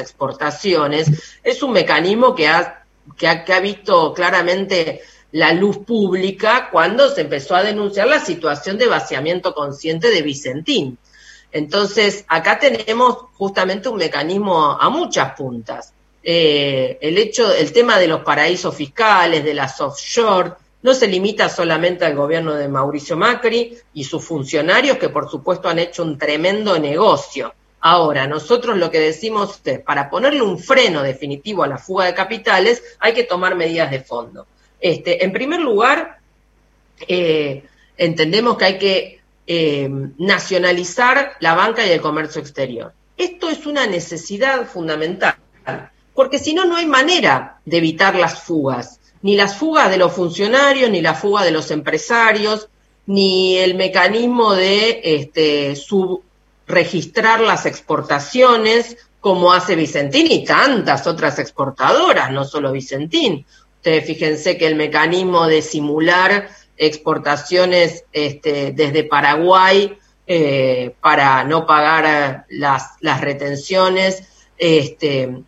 [0.00, 2.84] exportaciones, es un mecanismo que ha,
[3.16, 8.86] que ha, visto claramente la luz pública cuando se empezó a denunciar la situación de
[8.86, 10.98] vaciamiento consciente de Vicentín.
[11.50, 15.92] Entonces, acá tenemos justamente un mecanismo a muchas puntas.
[16.22, 21.48] Eh, el hecho, el tema de los paraísos fiscales, de las offshore, no se limita
[21.48, 26.18] solamente al gobierno de Mauricio Macri y sus funcionarios, que por supuesto han hecho un
[26.18, 27.54] tremendo negocio.
[27.80, 32.14] Ahora, nosotros lo que decimos es, para ponerle un freno definitivo a la fuga de
[32.14, 34.46] capitales, hay que tomar medidas de fondo.
[34.80, 36.18] Este, en primer lugar,
[37.08, 37.64] eh,
[37.96, 42.92] entendemos que hay que eh, nacionalizar la banca y el comercio exterior.
[43.16, 45.36] Esto es una necesidad fundamental,
[46.14, 50.12] porque si no, no hay manera de evitar las fugas ni las fugas de los
[50.12, 52.68] funcionarios, ni la fuga de los empresarios,
[53.06, 62.32] ni el mecanismo de este, subregistrar las exportaciones, como hace Vicentín y tantas otras exportadoras,
[62.32, 63.46] no solo Vicentín.
[63.76, 69.96] Ustedes fíjense que el mecanismo de simular exportaciones este, desde Paraguay
[70.26, 74.24] eh, para no pagar las, las retenciones,
[74.58, 75.42] este,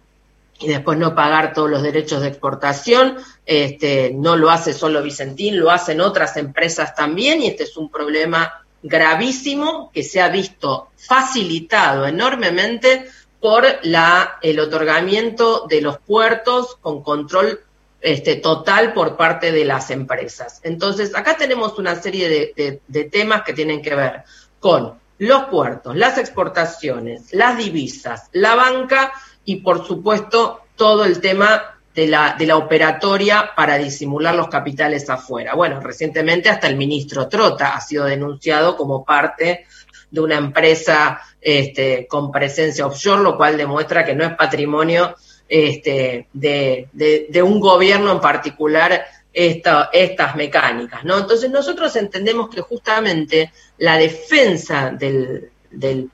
[0.64, 3.16] y después no pagar todos los derechos de exportación.
[3.44, 7.90] Este, no lo hace solo Vicentín, lo hacen otras empresas también y este es un
[7.90, 13.07] problema gravísimo que se ha visto facilitado enormemente
[13.40, 17.61] por la, el otorgamiento de los puertos con control
[18.00, 20.61] este, total por parte de las empresas.
[20.62, 24.24] Entonces, acá tenemos una serie de, de temas que tienen que ver
[24.61, 29.12] con los puertos, las exportaciones, las divisas, la banca
[29.44, 35.09] y por supuesto todo el tema de la, de la operatoria para disimular los capitales
[35.09, 35.54] afuera.
[35.54, 39.66] Bueno, recientemente hasta el ministro Trota ha sido denunciado como parte
[40.11, 45.14] de una empresa este, con presencia offshore, lo cual demuestra que no es patrimonio
[45.48, 51.18] este, de, de, un gobierno en particular estas mecánicas, ¿no?
[51.18, 55.50] Entonces nosotros entendemos que justamente la defensa de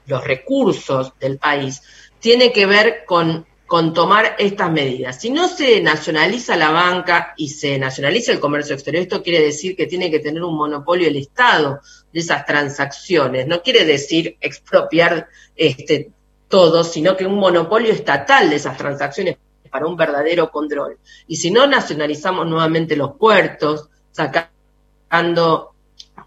[0.07, 1.83] los recursos del país
[2.21, 3.47] tiene que ver con,
[3.95, 5.21] tomar estas medidas.
[5.21, 9.77] Si no se nacionaliza la banca y se nacionaliza el comercio exterior, esto quiere decir
[9.77, 11.81] que tiene que tener un monopolio el Estado
[12.13, 13.47] de esas transacciones.
[13.47, 16.11] No quiere decir expropiar este,
[16.49, 19.37] todo, sino que un monopolio estatal de esas transacciones
[19.71, 20.99] para un verdadero control.
[21.29, 25.75] Y si no nacionalizamos nuevamente los puertos, sacando,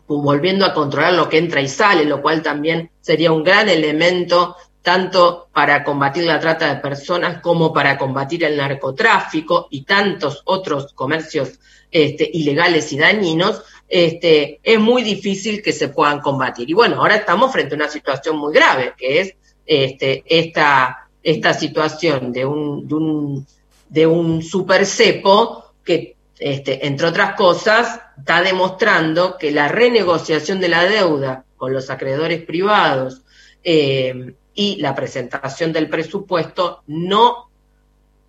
[0.07, 4.55] volviendo a controlar lo que entra y sale, lo cual también sería un gran elemento
[4.83, 10.91] tanto para combatir la trata de personas como para combatir el narcotráfico y tantos otros
[10.93, 16.69] comercios este, ilegales y dañinos, este, es muy difícil que se puedan combatir.
[16.69, 21.53] Y bueno, ahora estamos frente a una situación muy grave, que es este, esta, esta
[21.53, 22.85] situación de un,
[23.87, 30.67] de un, de super cepo que, entre otras cosas, está demostrando que la renegociación de
[30.67, 33.21] la deuda con los acreedores privados
[33.63, 37.49] eh, y la presentación del presupuesto no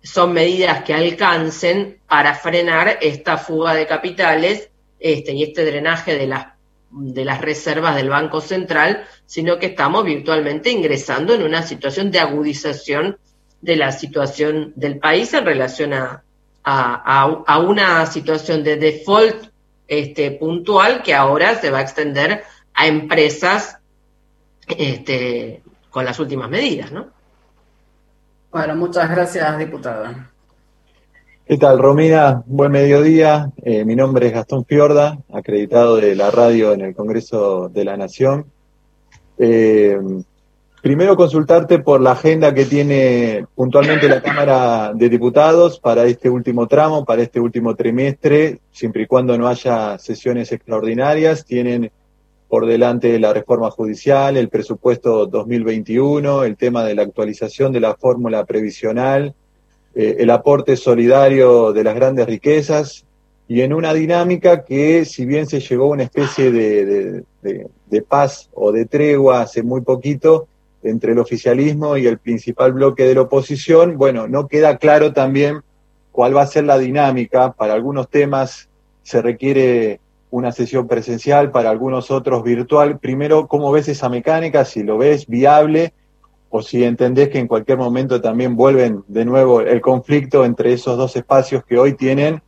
[0.01, 6.27] son medidas que alcancen para frenar esta fuga de capitales este, y este drenaje de
[6.27, 6.47] las,
[6.91, 12.19] de las reservas del Banco Central, sino que estamos virtualmente ingresando en una situación de
[12.19, 13.17] agudización
[13.61, 16.23] de la situación del país en relación a,
[16.63, 19.47] a, una situación de default
[19.87, 23.77] este, puntual que ahora se va a extender a empresas
[24.67, 25.63] este,
[25.95, 27.07] con las últimas medidas, ¿no?
[28.51, 30.29] Bueno, muchas gracias, diputada.
[31.47, 32.43] ¿Qué tal, Romina?
[32.47, 33.49] Buen mediodía.
[33.63, 37.95] Eh, mi nombre es Gastón Fiorda, acreditado de la radio en el Congreso de la
[37.95, 38.45] Nación.
[39.37, 39.97] Eh,
[40.81, 46.67] primero consultarte por la agenda que tiene puntualmente la Cámara de Diputados para este último
[46.67, 51.45] tramo, para este último trimestre, siempre y cuando no haya sesiones extraordinarias.
[51.45, 51.89] Tienen
[52.47, 57.95] por delante la reforma judicial, el presupuesto 2021, el tema de la actualización de la
[57.95, 59.33] fórmula previsional,
[59.95, 63.05] eh, el aporte solidario de las grandes riquezas
[63.47, 67.23] y en una dinámica que si bien se llegó a una especie de,
[68.07, 70.47] paz o de tregua hace muy poquito,
[70.83, 75.61] entre el oficialismo y el principal bloque de la oposición, bueno, no queda claro también
[76.11, 77.53] cuál va a ser la dinámica.
[77.53, 78.69] Para algunos temas
[79.01, 79.99] se requiere
[80.35, 82.99] una sesión presencial, para algunos otros virtual.
[82.99, 84.65] Primero, ¿cómo ves esa mecánica?
[84.65, 85.93] Si lo ves viable
[86.49, 90.97] o si entendés que en cualquier momento también vuelven de nuevo el conflicto entre esos
[90.97, 92.41] dos espacios que hoy tienen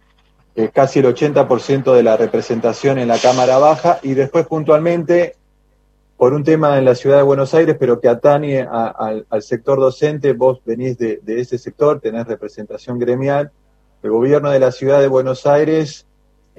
[0.55, 5.35] eh, casi el 80% de la representación en la Cámara Baja y después puntualmente
[6.17, 10.33] por un tema en la ciudad de Buenos Aires, pero que atañe al sector docente,
[10.33, 13.51] vos venís de, ese sector, tenés representación gremial,
[14.01, 16.06] el gobierno de la ciudad de Buenos Aires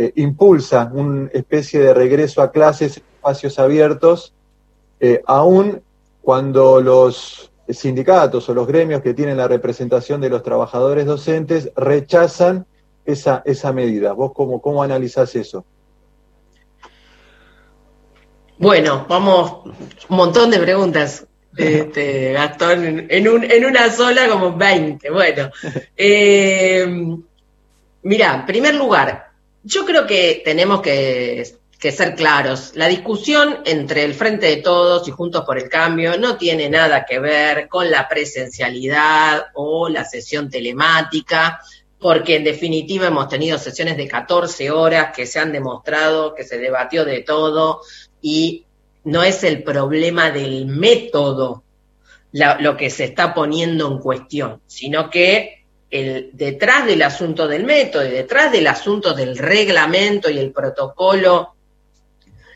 [0.00, 4.32] eh, impulsa una especie de regreso a clases, espacios abiertos,
[5.00, 5.82] eh, aún
[6.22, 12.64] cuando los sindicatos o los gremios que tienen la representación de los trabajadores docentes rechazan
[13.04, 14.12] esa, esa medida.
[14.12, 15.64] ¿Vos cómo, cómo analizás eso?
[18.56, 19.64] Bueno, vamos,
[20.08, 21.26] un montón de preguntas,
[21.56, 25.10] este, Gastón, en, un, en una sola como 20.
[25.10, 25.50] Bueno,
[25.96, 26.86] eh,
[28.02, 29.27] mira, en primer lugar,
[29.62, 32.72] yo creo que tenemos que, ser claros.
[32.74, 37.04] La discusión entre el Frente de Todos y Juntos por el Cambio no tiene nada
[37.04, 41.60] que ver con la presencialidad o la sesión telemática
[42.00, 46.58] porque en definitiva hemos tenido sesiones de 14 horas que se han demostrado que se
[46.58, 47.80] debatió de todo,
[48.22, 48.66] y
[49.04, 51.62] no es el problema del método
[52.32, 55.57] lo que se está poniendo en cuestión, sino que
[55.90, 61.54] el, detrás del asunto del método y detrás del asunto del reglamento y el protocolo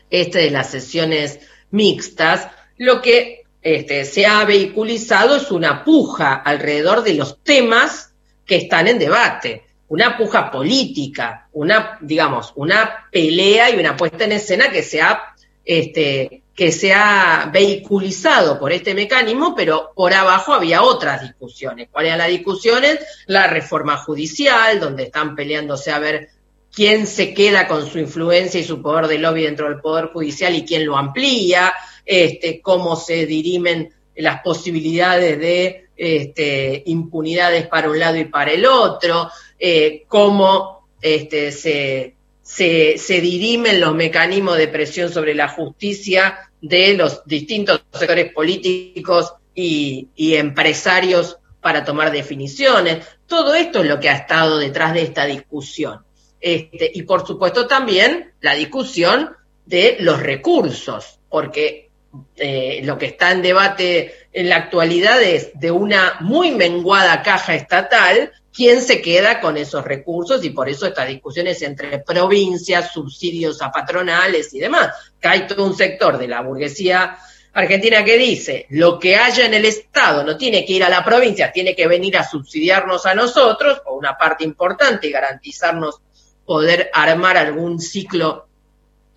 [0.09, 1.39] este de las sesiones
[1.71, 8.13] mixtas, lo que este, se ha vehiculizado es una puja alrededor de los temas
[8.45, 14.33] que están en debate, una puja política, una, digamos, una pelea y una puesta en
[14.33, 15.33] escena que se ha
[15.65, 21.89] este, que se ha vehiculizado por este mecanismo, pero por abajo había otras discusiones.
[21.91, 22.99] ¿Cuáles eran las discusiones?
[23.25, 26.29] La reforma judicial, donde están peleándose a ver
[26.71, 30.55] quién se queda con su influencia y su poder de lobby dentro del Poder Judicial
[30.55, 31.73] y quién lo amplía,
[32.05, 38.65] este, cómo se dirimen las posibilidades de este, impunidades para un lado y para el
[38.65, 46.93] otro, eh, cómo este, se se, dirimen los mecanismos de presión sobre la justicia de
[46.93, 53.07] los distintos sectores políticos y, empresarios para tomar definiciones.
[53.25, 56.03] Todo esto es lo que ha estado detrás de esta discusión.
[56.41, 59.31] Este, y por supuesto también la discusión
[59.65, 61.89] de los recursos, porque
[62.35, 67.55] eh, lo que está en debate en la actualidad es de una muy menguada caja
[67.55, 73.61] estatal quién se queda con esos recursos y por eso estas discusiones entre provincias, subsidios
[73.61, 74.89] a patronales y demás.
[75.19, 77.17] Que hay todo un sector de la burguesía
[77.53, 81.03] argentina que dice, lo que haya en el Estado no tiene que ir a la
[81.03, 86.01] provincia, tiene que venir a subsidiarnos a nosotros, o una parte importante, y garantizarnos
[86.45, 88.47] poder armar algún ciclo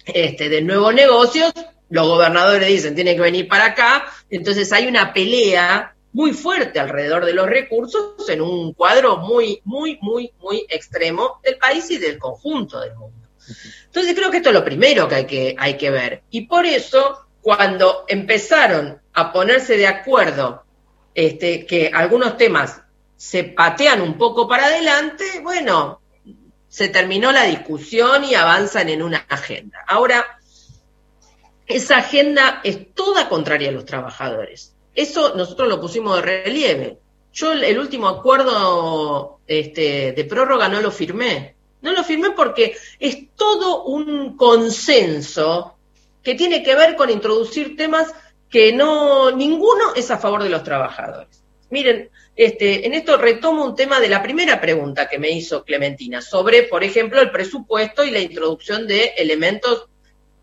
[0.05, 1.53] este, de nuevos negocios.
[1.89, 4.07] Los gobernadores dicen, tiene que venir para acá.
[4.29, 9.99] Entonces hay una pelea muy fuerte alrededor de los recursos en un cuadro muy, muy,
[10.01, 13.29] muy, muy extremo del país y del conjunto del mundo.
[13.85, 16.23] Entonces creo que esto es lo primero que hay que, hay que ver.
[16.31, 20.65] Y por eso, cuando empezaron a ponerse de acuerdo
[21.15, 22.81] este, que algunos temas
[23.15, 26.01] se patean un poco para adelante, bueno,
[26.67, 29.85] se terminó la discusión y avanzan en una agenda.
[29.87, 30.41] Ahora,
[31.67, 34.76] esa agenda es toda contraria a los trabajadores.
[34.97, 36.99] Eso nosotros lo pusimos de relieve.
[37.33, 41.55] Yo el último acuerdo este, de prórroga no lo firmé.
[41.83, 45.77] No lo firmé porque es todo un consenso
[46.23, 48.13] que tiene que ver con introducir temas
[48.49, 51.43] que no, ninguno es a favor de los trabajadores.
[51.69, 56.23] Miren, este, en esto retomo un tema de la primera pregunta que me hizo Clementina
[56.23, 59.89] sobre, por ejemplo, el presupuesto y la introducción de elementos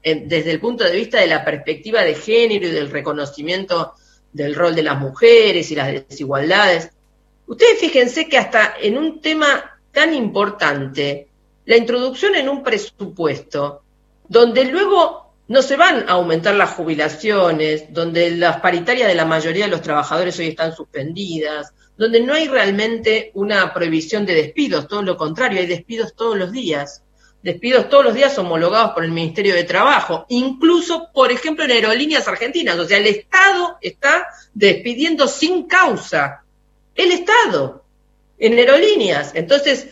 [0.04, 3.94] eh, desde el punto de vista de la perspectiva de género y del reconocimiento
[4.34, 6.90] del rol de las mujeres y las desigualdades.
[7.48, 11.28] Ustedes fíjense que hasta en un tema tan importante,
[11.66, 13.84] la introducción en un presupuesto,
[14.28, 19.66] donde luego no se van a aumentar las jubilaciones, donde las paritarias de la mayoría
[19.66, 25.04] de los trabajadores hoy están suspendidas, donde no hay realmente una prohibición de despidos, todo
[25.04, 27.03] lo contrario, hay despidos todos los días
[27.44, 32.28] despidos todos los días homologados por el Ministerio de Trabajo, incluso, por ejemplo, en aerolíneas
[32.28, 32.80] argentinas.
[32.80, 36.44] O sea, el Estado está despidiendo sin causa.
[36.96, 37.84] El Estado,
[38.40, 39.34] en aerolíneas.
[39.36, 39.90] Entonces,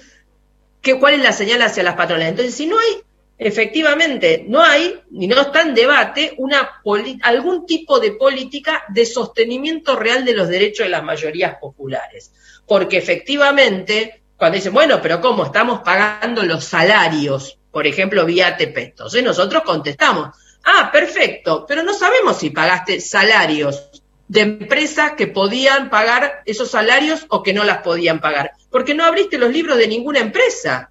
[0.82, 2.30] ¿qué, ¿cuál es la señal hacia las patronas?
[2.30, 3.04] Entonces, si no hay
[3.44, 6.80] efectivamente no hay, ni no está en debate, una
[7.24, 12.32] algún tipo de política de sostenimiento real de los derechos de las mayorías populares.
[12.68, 15.46] Porque efectivamente, cuando dicen, bueno, pero ¿cómo?
[15.46, 18.76] Estamos pagando los salarios, por ejemplo, vía ATP.
[18.76, 23.92] Entonces nosotros contestamos, ah, perfecto, pero no sabemos si pagaste salarios
[24.28, 29.06] de empresas que podían pagar esos salarios o que no las podían pagar, porque no
[29.06, 30.90] abriste los libros de ninguna empresa.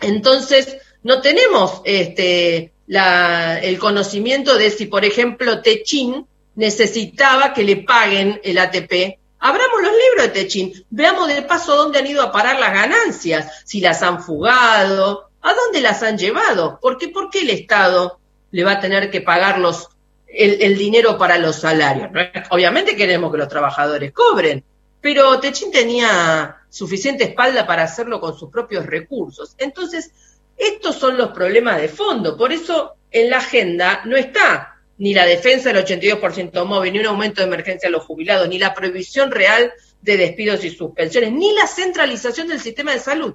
[0.00, 8.40] Entonces, no tenemos este, el conocimiento de si, por ejemplo, Techin necesitaba que le paguen
[8.44, 9.18] el ATP.
[9.40, 13.62] Abramos los libros de Techin, veamos de paso dónde han ido a parar las ganancias,
[13.64, 18.20] si las han fugado, a dónde las han llevado, porque ¿por qué el Estado
[18.50, 19.88] le va a tener que pagar los,
[20.26, 22.10] el, dinero para los salarios?
[22.50, 24.62] Obviamente queremos que los trabajadores cobren,
[25.00, 29.54] pero Techin tenía suficiente espalda para hacerlo con sus propios recursos.
[29.56, 30.12] Entonces,
[30.58, 32.36] estos son los problemas de fondo.
[32.36, 37.06] Por eso en la agenda no está ni la defensa del 82% móvil, ni un
[37.06, 39.72] aumento de emergencia a los jubilados, ni la prohibición real
[40.02, 43.34] de despidos y suspensiones, ni la centralización del sistema de salud.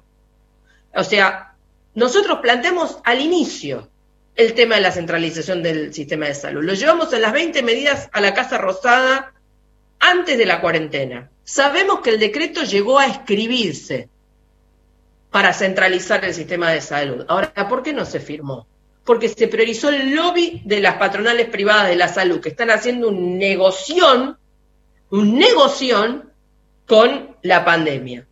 [0.94, 1.56] O sea,
[1.96, 3.90] nosotros planteamos al inicio
[4.36, 6.62] el tema de la centralización del sistema de salud.
[6.62, 9.34] Lo llevamos en las 20 medidas a la Casa Rosada
[9.98, 11.30] antes de la cuarentena.
[11.42, 14.08] Sabemos que el decreto llegó a escribirse
[15.32, 17.26] para centralizar el sistema de salud.
[17.26, 18.68] Ahora, ¿por qué no se firmó?
[19.06, 23.08] Porque se priorizó el lobby de las patronales privadas de la salud, que están haciendo
[23.08, 24.36] un negoción,
[25.10, 26.32] un negoción
[26.86, 28.26] con la pandemia.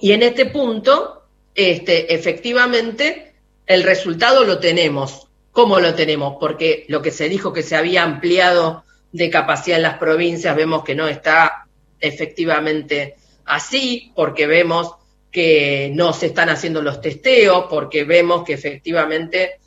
[0.00, 3.34] Y en este punto, este, efectivamente,
[3.66, 5.28] el resultado lo tenemos.
[5.50, 6.36] ¿Cómo lo tenemos?
[6.40, 10.82] Porque lo que se dijo que se había ampliado de capacidad en las provincias, vemos
[10.82, 11.66] que no está
[12.00, 14.94] efectivamente así, porque vemos
[15.30, 19.58] que no se están haciendo los testeos, porque vemos que efectivamente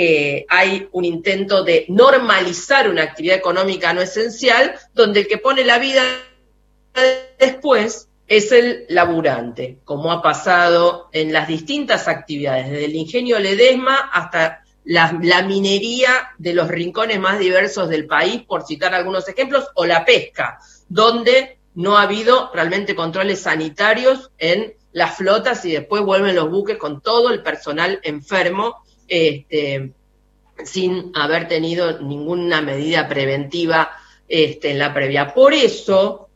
[0.00, 5.64] eh, hay un intento de normalizar una actividad económica no esencial, donde el que pone
[5.64, 6.04] la vida
[7.36, 13.96] después es el laburante, como ha pasado en las distintas actividades, desde el ingenio Ledesma
[14.12, 19.66] hasta la, la, minería de los rincones más diversos del país, por citar algunos ejemplos,
[19.74, 26.04] o la pesca, donde no ha habido realmente controles sanitarios en las flotas y después
[26.04, 29.92] vuelven los buques con todo el personal enfermo este,
[30.64, 33.90] sin haber tenido ninguna medida preventiva
[34.28, 35.32] este, en la previa.
[35.34, 36.28] Por eso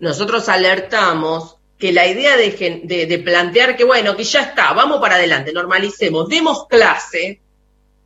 [0.00, 5.52] nosotros alertamos que la idea de, plantear que, bueno, que ya está, vamos para adelante,
[5.52, 7.40] normalicemos, demos clase,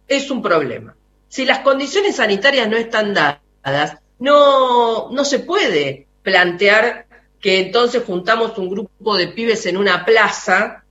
[0.06, 0.94] es un problema.
[1.28, 7.06] Si las condiciones sanitarias no están dadas, no, no se puede plantear
[7.40, 10.84] que entonces juntamos un grupo de pibes en una plaza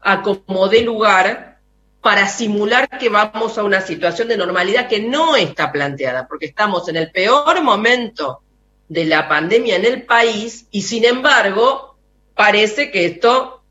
[0.00, 1.49] a como de lugar
[2.00, 6.88] para simular que vamos a una situación de normalidad que no está planteada, porque estamos
[6.88, 8.40] en el peor momento
[8.88, 11.96] de la pandemia en el país y sin embargo
[12.34, 13.62] parece que esto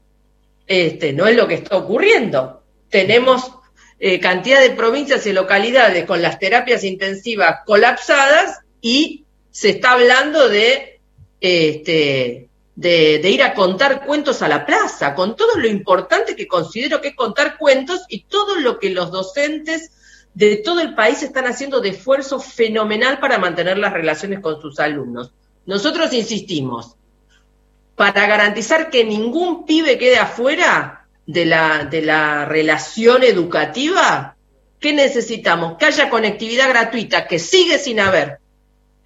[0.67, 2.63] este, no es lo que está ocurriendo.
[2.89, 3.51] Tenemos
[3.99, 10.47] eh, cantidad de provincias y localidades con las terapias intensivas colapsadas y se está hablando
[10.47, 11.01] de,
[11.41, 12.48] este,
[12.79, 17.09] de, ir a contar cuentos a la plaza, con todo lo importante que considero que
[17.09, 19.91] es contar cuentos y todo lo que los docentes
[20.33, 24.79] de todo el país están haciendo de esfuerzo fenomenal para mantener las relaciones con sus
[24.79, 25.33] alumnos.
[25.65, 26.95] Nosotros insistimos,
[27.95, 34.37] para garantizar que ningún pibe quede afuera de la, de la relación educativa,
[34.79, 35.77] ¿qué necesitamos?
[35.77, 38.39] Que haya conectividad gratuita, que sigue sin haber,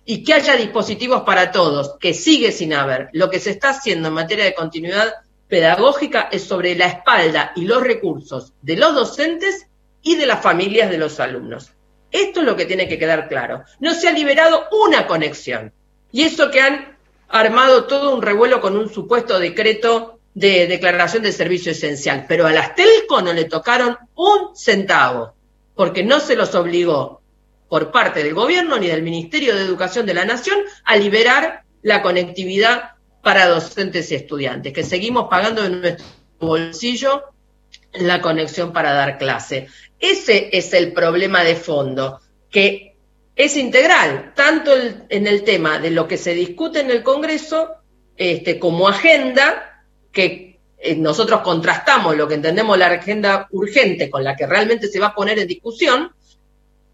[0.05, 3.09] y que haya dispositivos para todos, que sigue sin haber.
[3.13, 5.13] Lo que se está haciendo en materia de continuidad
[5.47, 9.67] pedagógica es sobre la espalda y los recursos de los docentes
[10.01, 11.71] y de las familias de los alumnos.
[12.11, 13.63] Esto es lo que tiene que quedar claro.
[13.79, 15.73] No se ha liberado una conexión.
[16.11, 16.97] Y eso que han
[17.27, 22.25] armado todo un revuelo con un supuesto decreto de declaración de servicio esencial.
[22.27, 25.33] Pero a las telco no le tocaron un centavo,
[25.73, 27.22] porque no se los obligó
[27.73, 32.03] por parte del gobierno ni del Ministerio de Educación de la Nación a liberar la
[32.03, 32.91] conectividad
[33.23, 36.05] para docentes y estudiantes, que seguimos pagando en nuestro
[36.39, 37.23] bolsillo
[37.93, 39.69] la conexión para dar clase.
[39.99, 42.19] Ese es el problema de fondo,
[42.51, 42.95] que
[43.35, 44.71] es integral, tanto
[45.09, 47.71] en el tema de lo que se discute en el Congreso
[48.15, 54.35] este, como agenda, que eh, nosotros contrastamos lo que entendemos la agenda urgente con la
[54.35, 56.11] que realmente se va a poner en discusión,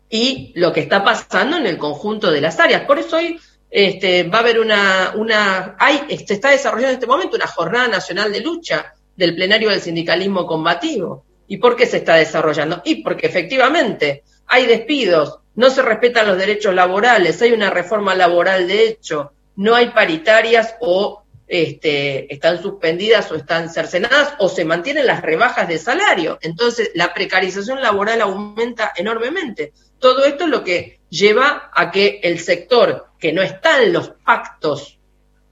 [0.09, 2.83] y lo que está pasando en el conjunto de las áreas.
[2.85, 3.39] Por eso hoy
[3.69, 7.87] este, va a haber una, una hay, se está desarrollando en este momento una jornada
[7.87, 12.81] nacional de lucha del plenario del sindicalismo combativo, ¿Y por qué se está desarrollando?
[12.85, 18.67] Y porque efectivamente hay despidos, no se respetan los derechos laborales, hay una reforma laboral
[18.67, 25.07] de hecho, no hay paritarias o este, están suspendidas o están cercenadas o se mantienen
[25.07, 26.37] las rebajas de salario.
[26.41, 29.73] Entonces, la precarización laboral aumenta enormemente.
[29.99, 34.09] Todo esto es lo que lleva a que el sector que no está en los
[34.09, 34.97] pactos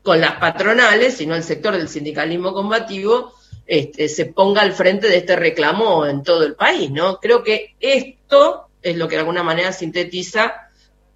[0.04, 3.34] con las patronales, sino el sector del sindicalismo combativo,
[3.66, 7.20] este, se ponga al frente de este reclamo en todo el país, ¿no?
[7.20, 10.70] Creo que esto es lo que de alguna manera sintetiza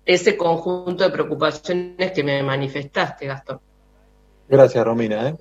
[0.05, 3.61] ese conjunto de preocupaciones que me manifestaste, Gastón.
[4.49, 5.29] Gracias, Romina.
[5.29, 5.37] ¿eh?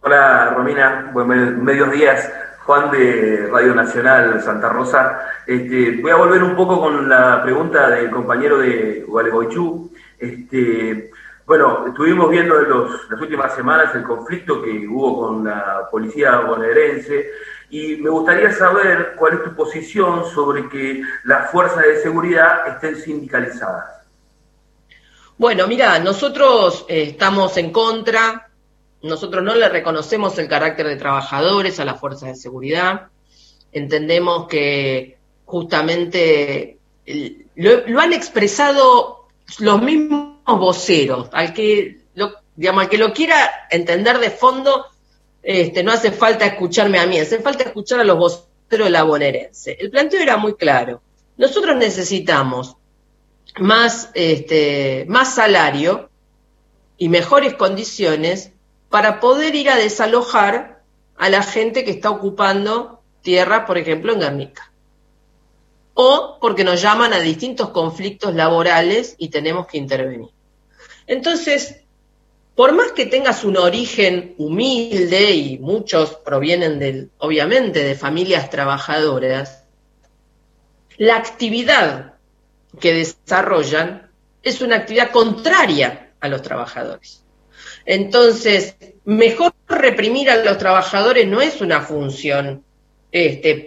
[0.00, 1.10] Hola, Romina.
[1.12, 2.30] Buen medios días.
[2.70, 5.42] Juan de Radio Nacional Santa Rosa.
[5.44, 9.90] Este, voy a volver un poco con la pregunta del compañero de Gualeguaychú.
[10.16, 11.10] Este,
[11.44, 12.70] bueno, estuvimos viendo en
[13.10, 17.32] las últimas semanas el conflicto que hubo con la policía bonaerense
[17.70, 22.94] y me gustaría saber cuál es tu posición sobre que las fuerzas de seguridad estén
[22.94, 24.06] sindicalizadas.
[25.36, 28.49] Bueno, mira, nosotros eh, estamos en contra,
[29.02, 33.08] nosotros no le reconocemos el carácter de trabajadores a las fuerzas de seguridad,
[33.72, 36.78] entendemos que justamente
[37.56, 39.28] lo, han expresado
[39.58, 44.86] los mismos voceros, al que lo, digamos, al que lo quiera entender de fondo,
[45.42, 48.46] este, no hace falta escucharme a mí, hace falta escuchar a los voceros
[48.78, 49.76] la bonaerense.
[49.80, 51.02] El planteo era muy claro.
[51.36, 52.76] Nosotros necesitamos
[53.58, 56.08] más, este, más salario
[56.96, 58.52] y mejores condiciones
[58.90, 60.82] para poder ir a desalojar
[61.16, 64.72] a la gente que está ocupando tierra, por ejemplo, en Guernica.
[65.94, 70.30] O porque nos llaman a distintos conflictos laborales y tenemos que intervenir.
[71.06, 71.82] Entonces,
[72.54, 79.64] por más que tengas un origen humilde y muchos provienen del, obviamente de familias trabajadoras,
[80.96, 82.14] la actividad
[82.78, 84.10] que desarrollan
[84.42, 87.24] es una actividad contraria a los trabajadores.
[87.84, 92.64] Entonces, mejor reprimir a los trabajadores no es una función
[93.12, 93.66] este,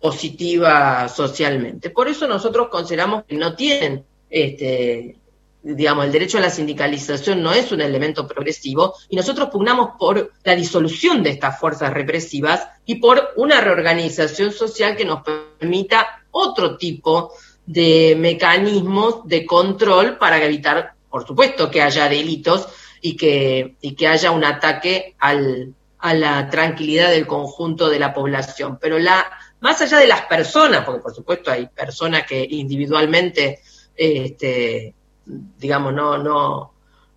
[0.00, 1.90] positiva socialmente.
[1.90, 5.16] Por eso nosotros consideramos que no tienen, este,
[5.62, 10.32] digamos, el derecho a la sindicalización no es un elemento progresivo y nosotros pugnamos por
[10.44, 16.76] la disolución de estas fuerzas represivas y por una reorganización social que nos permita otro
[16.76, 17.32] tipo
[17.64, 22.68] de mecanismos de control para evitar, por supuesto, que haya delitos
[23.00, 28.14] y que, y que haya un ataque al, a la tranquilidad del conjunto de la
[28.14, 28.78] población.
[28.80, 29.26] Pero la,
[29.60, 33.60] más allá de las personas, porque por supuesto hay personas que individualmente,
[33.96, 34.94] este,
[35.24, 36.72] digamos, no, no,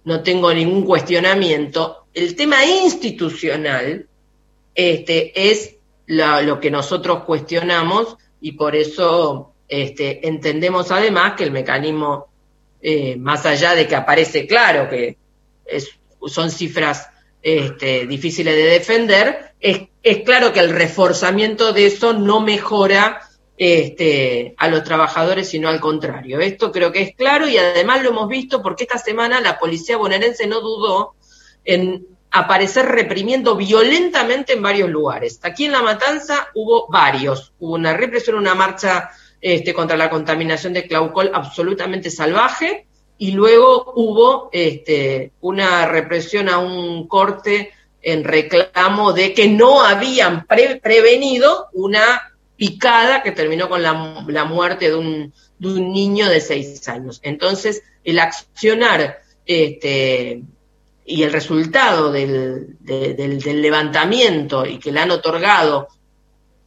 [0.05, 4.07] no tengo ningún cuestionamiento, el tema institucional
[4.73, 5.75] este, es
[6.07, 12.27] lo que nosotros cuestionamos y por eso este, entendemos además que el mecanismo,
[12.81, 15.17] eh, más allá de que aparece claro que
[16.27, 17.09] son cifras
[17.41, 19.87] este, difíciles de defender, es,
[20.25, 23.21] claro que el reforzamiento de eso no mejora
[23.57, 26.39] este, a los trabajadores, sino al contrario.
[26.39, 29.97] Esto creo que es claro y además lo hemos visto porque esta semana la policía
[29.97, 31.15] bonaerense no dudó
[31.65, 35.39] en aparecer reprimiendo violentamente en varios lugares.
[35.43, 37.53] Aquí en La Matanza hubo varios.
[37.59, 39.09] Hubo una represión, una marcha
[39.41, 42.87] este, contra la contaminación de Claucol absolutamente salvaje
[43.19, 50.45] y luego hubo este, una represión a un corte en reclamo de que no habían
[50.47, 53.93] prevenido una picada que terminó con la,
[54.45, 57.19] muerte de un, de un, niño de seis años.
[57.21, 60.41] Entonces, el accionar este,
[61.05, 65.89] y el resultado del, del levantamiento y que le han otorgado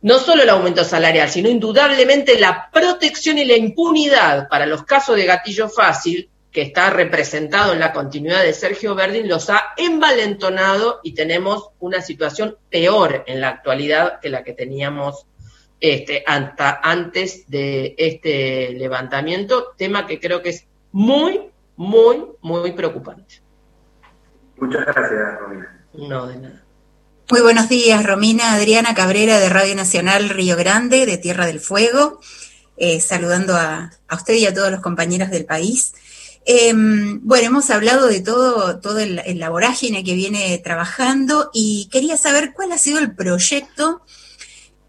[0.02, 5.16] no solo el aumento salarial, sino indudablemente la protección y la impunidad para los casos
[5.16, 11.00] de gatillo fácil, que está representado en la continuidad de Sergio Verdín, los ha envalentonado
[11.02, 15.26] y tenemos una situación peor en la actualidad que la que teníamos
[15.80, 23.42] este, hasta antes de este levantamiento, tema que creo que es muy, muy, muy preocupante.
[24.58, 25.86] Muchas gracias, Romina.
[25.94, 26.62] No, de nada.
[27.30, 32.20] Muy buenos días, Romina Adriana Cabrera de Radio Nacional Río Grande, de Tierra del Fuego,
[32.76, 35.94] eh, saludando a, usted y a todos los compañeros del país.
[36.44, 42.16] Em, bueno, hemos hablado de todo, todo el, la vorágine que viene trabajando y quería
[42.16, 44.02] saber cuál ha sido el proyecto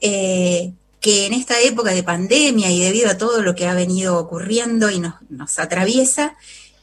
[0.02, 4.18] eh, que en esta época de pandemia y debido a todo lo que ha venido
[4.18, 6.36] ocurriendo y nos, nos atraviesa,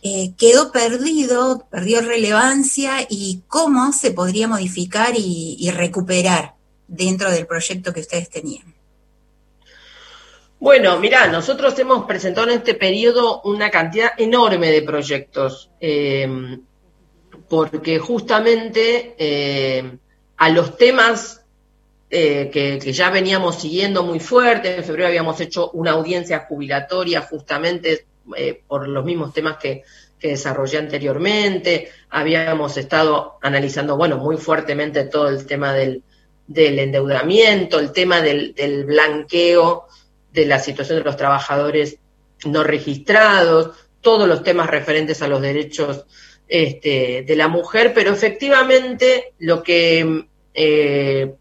[0.02, 6.54] eh, quedó perdido, perdió relevancia y cómo se podría modificar y, recuperar
[6.88, 8.74] dentro del proyecto que ustedes tenían.
[10.60, 16.58] Bueno, mirá, nosotros hemos presentado en este periodo una cantidad enorme de proyectos, eh,
[17.48, 19.96] porque justamente eh,
[20.36, 21.46] a los temas
[22.10, 28.04] eh, que, ya veníamos siguiendo muy fuerte, en febrero habíamos hecho una audiencia jubilatoria justamente
[28.68, 29.82] por los mismos temas que,
[30.20, 36.02] desarrollé anteriormente, habíamos estado analizando, bueno, muy fuertemente todo el tema del,
[36.46, 39.86] endeudamiento, el tema del blanqueo
[40.32, 41.98] de la situación de los trabajadores
[42.44, 46.04] no registrados, todos los temas referentes a los derechos
[46.48, 51.34] este, de la mujer, pero efectivamente lo que eh,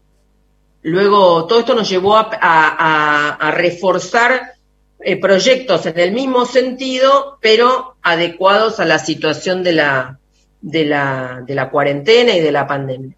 [0.82, 4.52] luego todo esto nos llevó a, reforzar
[5.00, 10.18] eh, proyectos en el mismo sentido, pero adecuados a la situación de la,
[11.70, 13.16] cuarentena y de la pandemia.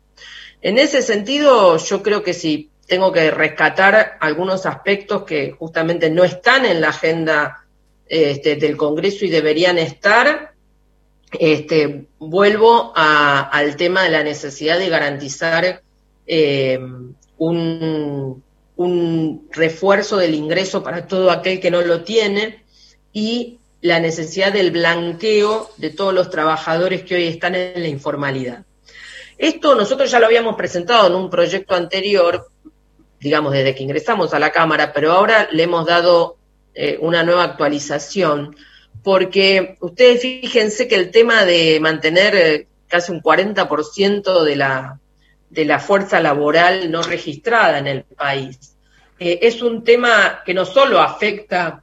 [0.63, 6.25] En ese sentido, yo creo que si tengo que rescatar algunos aspectos que justamente no
[6.25, 7.65] están en la agenda
[8.07, 10.53] este, del Congreso y deberían estar.
[11.33, 15.81] Este, vuelvo al tema de la necesidad de garantizar
[16.27, 16.79] eh,
[17.39, 18.43] un,
[18.77, 22.63] un refuerzo del ingreso para todo aquel que no lo tiene
[23.11, 28.67] y la necesidad del blanqueo de todos los trabajadores que hoy están en la informalidad.
[29.39, 32.52] Esto nosotros ya lo habíamos presentado en un proyecto anterior,
[33.23, 36.37] digamos, desde que ingresamos a la Cámara, pero ahora le hemos dado
[36.75, 38.57] eh, una nueva actualización,
[39.03, 44.99] porque ustedes fíjense que el tema de mantener eh, casi un 40% de la,
[45.51, 48.77] de la fuerza laboral no registrada en el país,
[49.21, 51.83] eh, es un tema que no solo afecta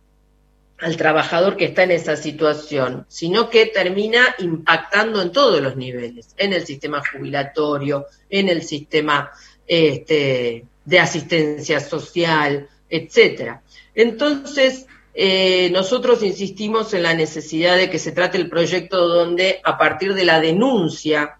[0.77, 6.33] al trabajador que está en esa situación, sino que termina impactando en todos los niveles,
[6.37, 9.31] en el sistema jubilatorio, en el sistema
[9.67, 13.61] este, de asistencia social, etcétera.
[13.93, 19.77] Entonces, eh, nosotros insistimos en la necesidad de que se trate el proyecto donde, a
[19.77, 21.37] partir de la denuncia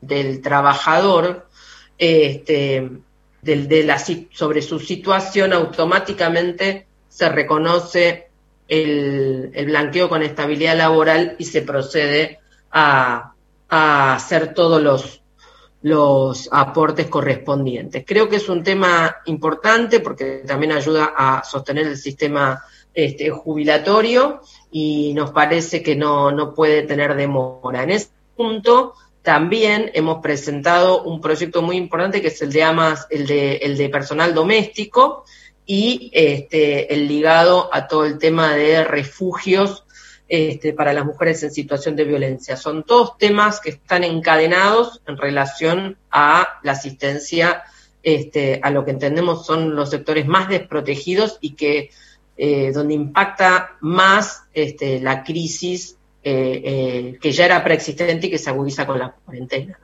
[0.00, 1.48] del trabajador,
[1.98, 2.88] este,
[3.42, 8.28] de la, sobre su situación, automáticamente se reconoce
[8.68, 12.38] el, blanqueo con estabilidad laboral y se procede
[12.70, 13.32] a
[13.68, 15.17] hacer todos los
[15.82, 18.04] los aportes correspondientes.
[18.06, 24.40] Creo que es un tema importante porque también ayuda a sostener el sistema este, jubilatorio
[24.72, 27.84] y nos parece que no, no puede tener demora.
[27.84, 33.06] En ese punto también hemos presentado un proyecto muy importante que es el de AMAS,
[33.10, 35.24] el de, el de personal doméstico
[35.64, 39.84] y este, el ligado a todo el tema de refugios
[40.28, 42.56] este, para las mujeres en situación de violencia.
[42.56, 47.64] Son todos temas que están encadenados en relación a la asistencia
[48.02, 51.90] este, a lo que entendemos son los sectores más desprotegidos y que
[52.36, 58.38] eh, donde impacta más este, la crisis eh, eh, que ya era preexistente y que
[58.38, 59.78] se agudiza con la cuarentena.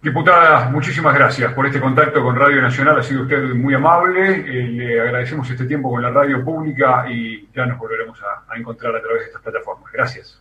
[0.00, 3.00] Diputada, muchísimas gracias por este contacto con Radio Nacional.
[3.00, 4.30] Ha sido usted muy amable.
[4.30, 8.94] Eh, le agradecemos este tiempo con la radio pública y ya nos volveremos a, encontrar
[8.94, 9.92] a través de estas plataformas.
[9.92, 10.40] Gracias.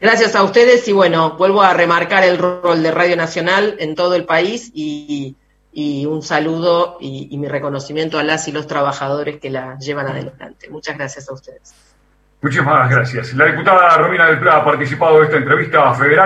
[0.00, 4.14] Gracias a ustedes y bueno, vuelvo a remarcar el rol de Radio Nacional en todo
[4.14, 5.36] el país y,
[6.06, 10.70] un saludo y, y mi reconocimiento a las y los trabajadores que la llevan adelante.
[10.70, 11.74] Muchas gracias a ustedes.
[12.44, 13.32] Muchísimas gracias.
[13.32, 16.22] La diputada Romina del Pla ha participado de esta entrevista federal.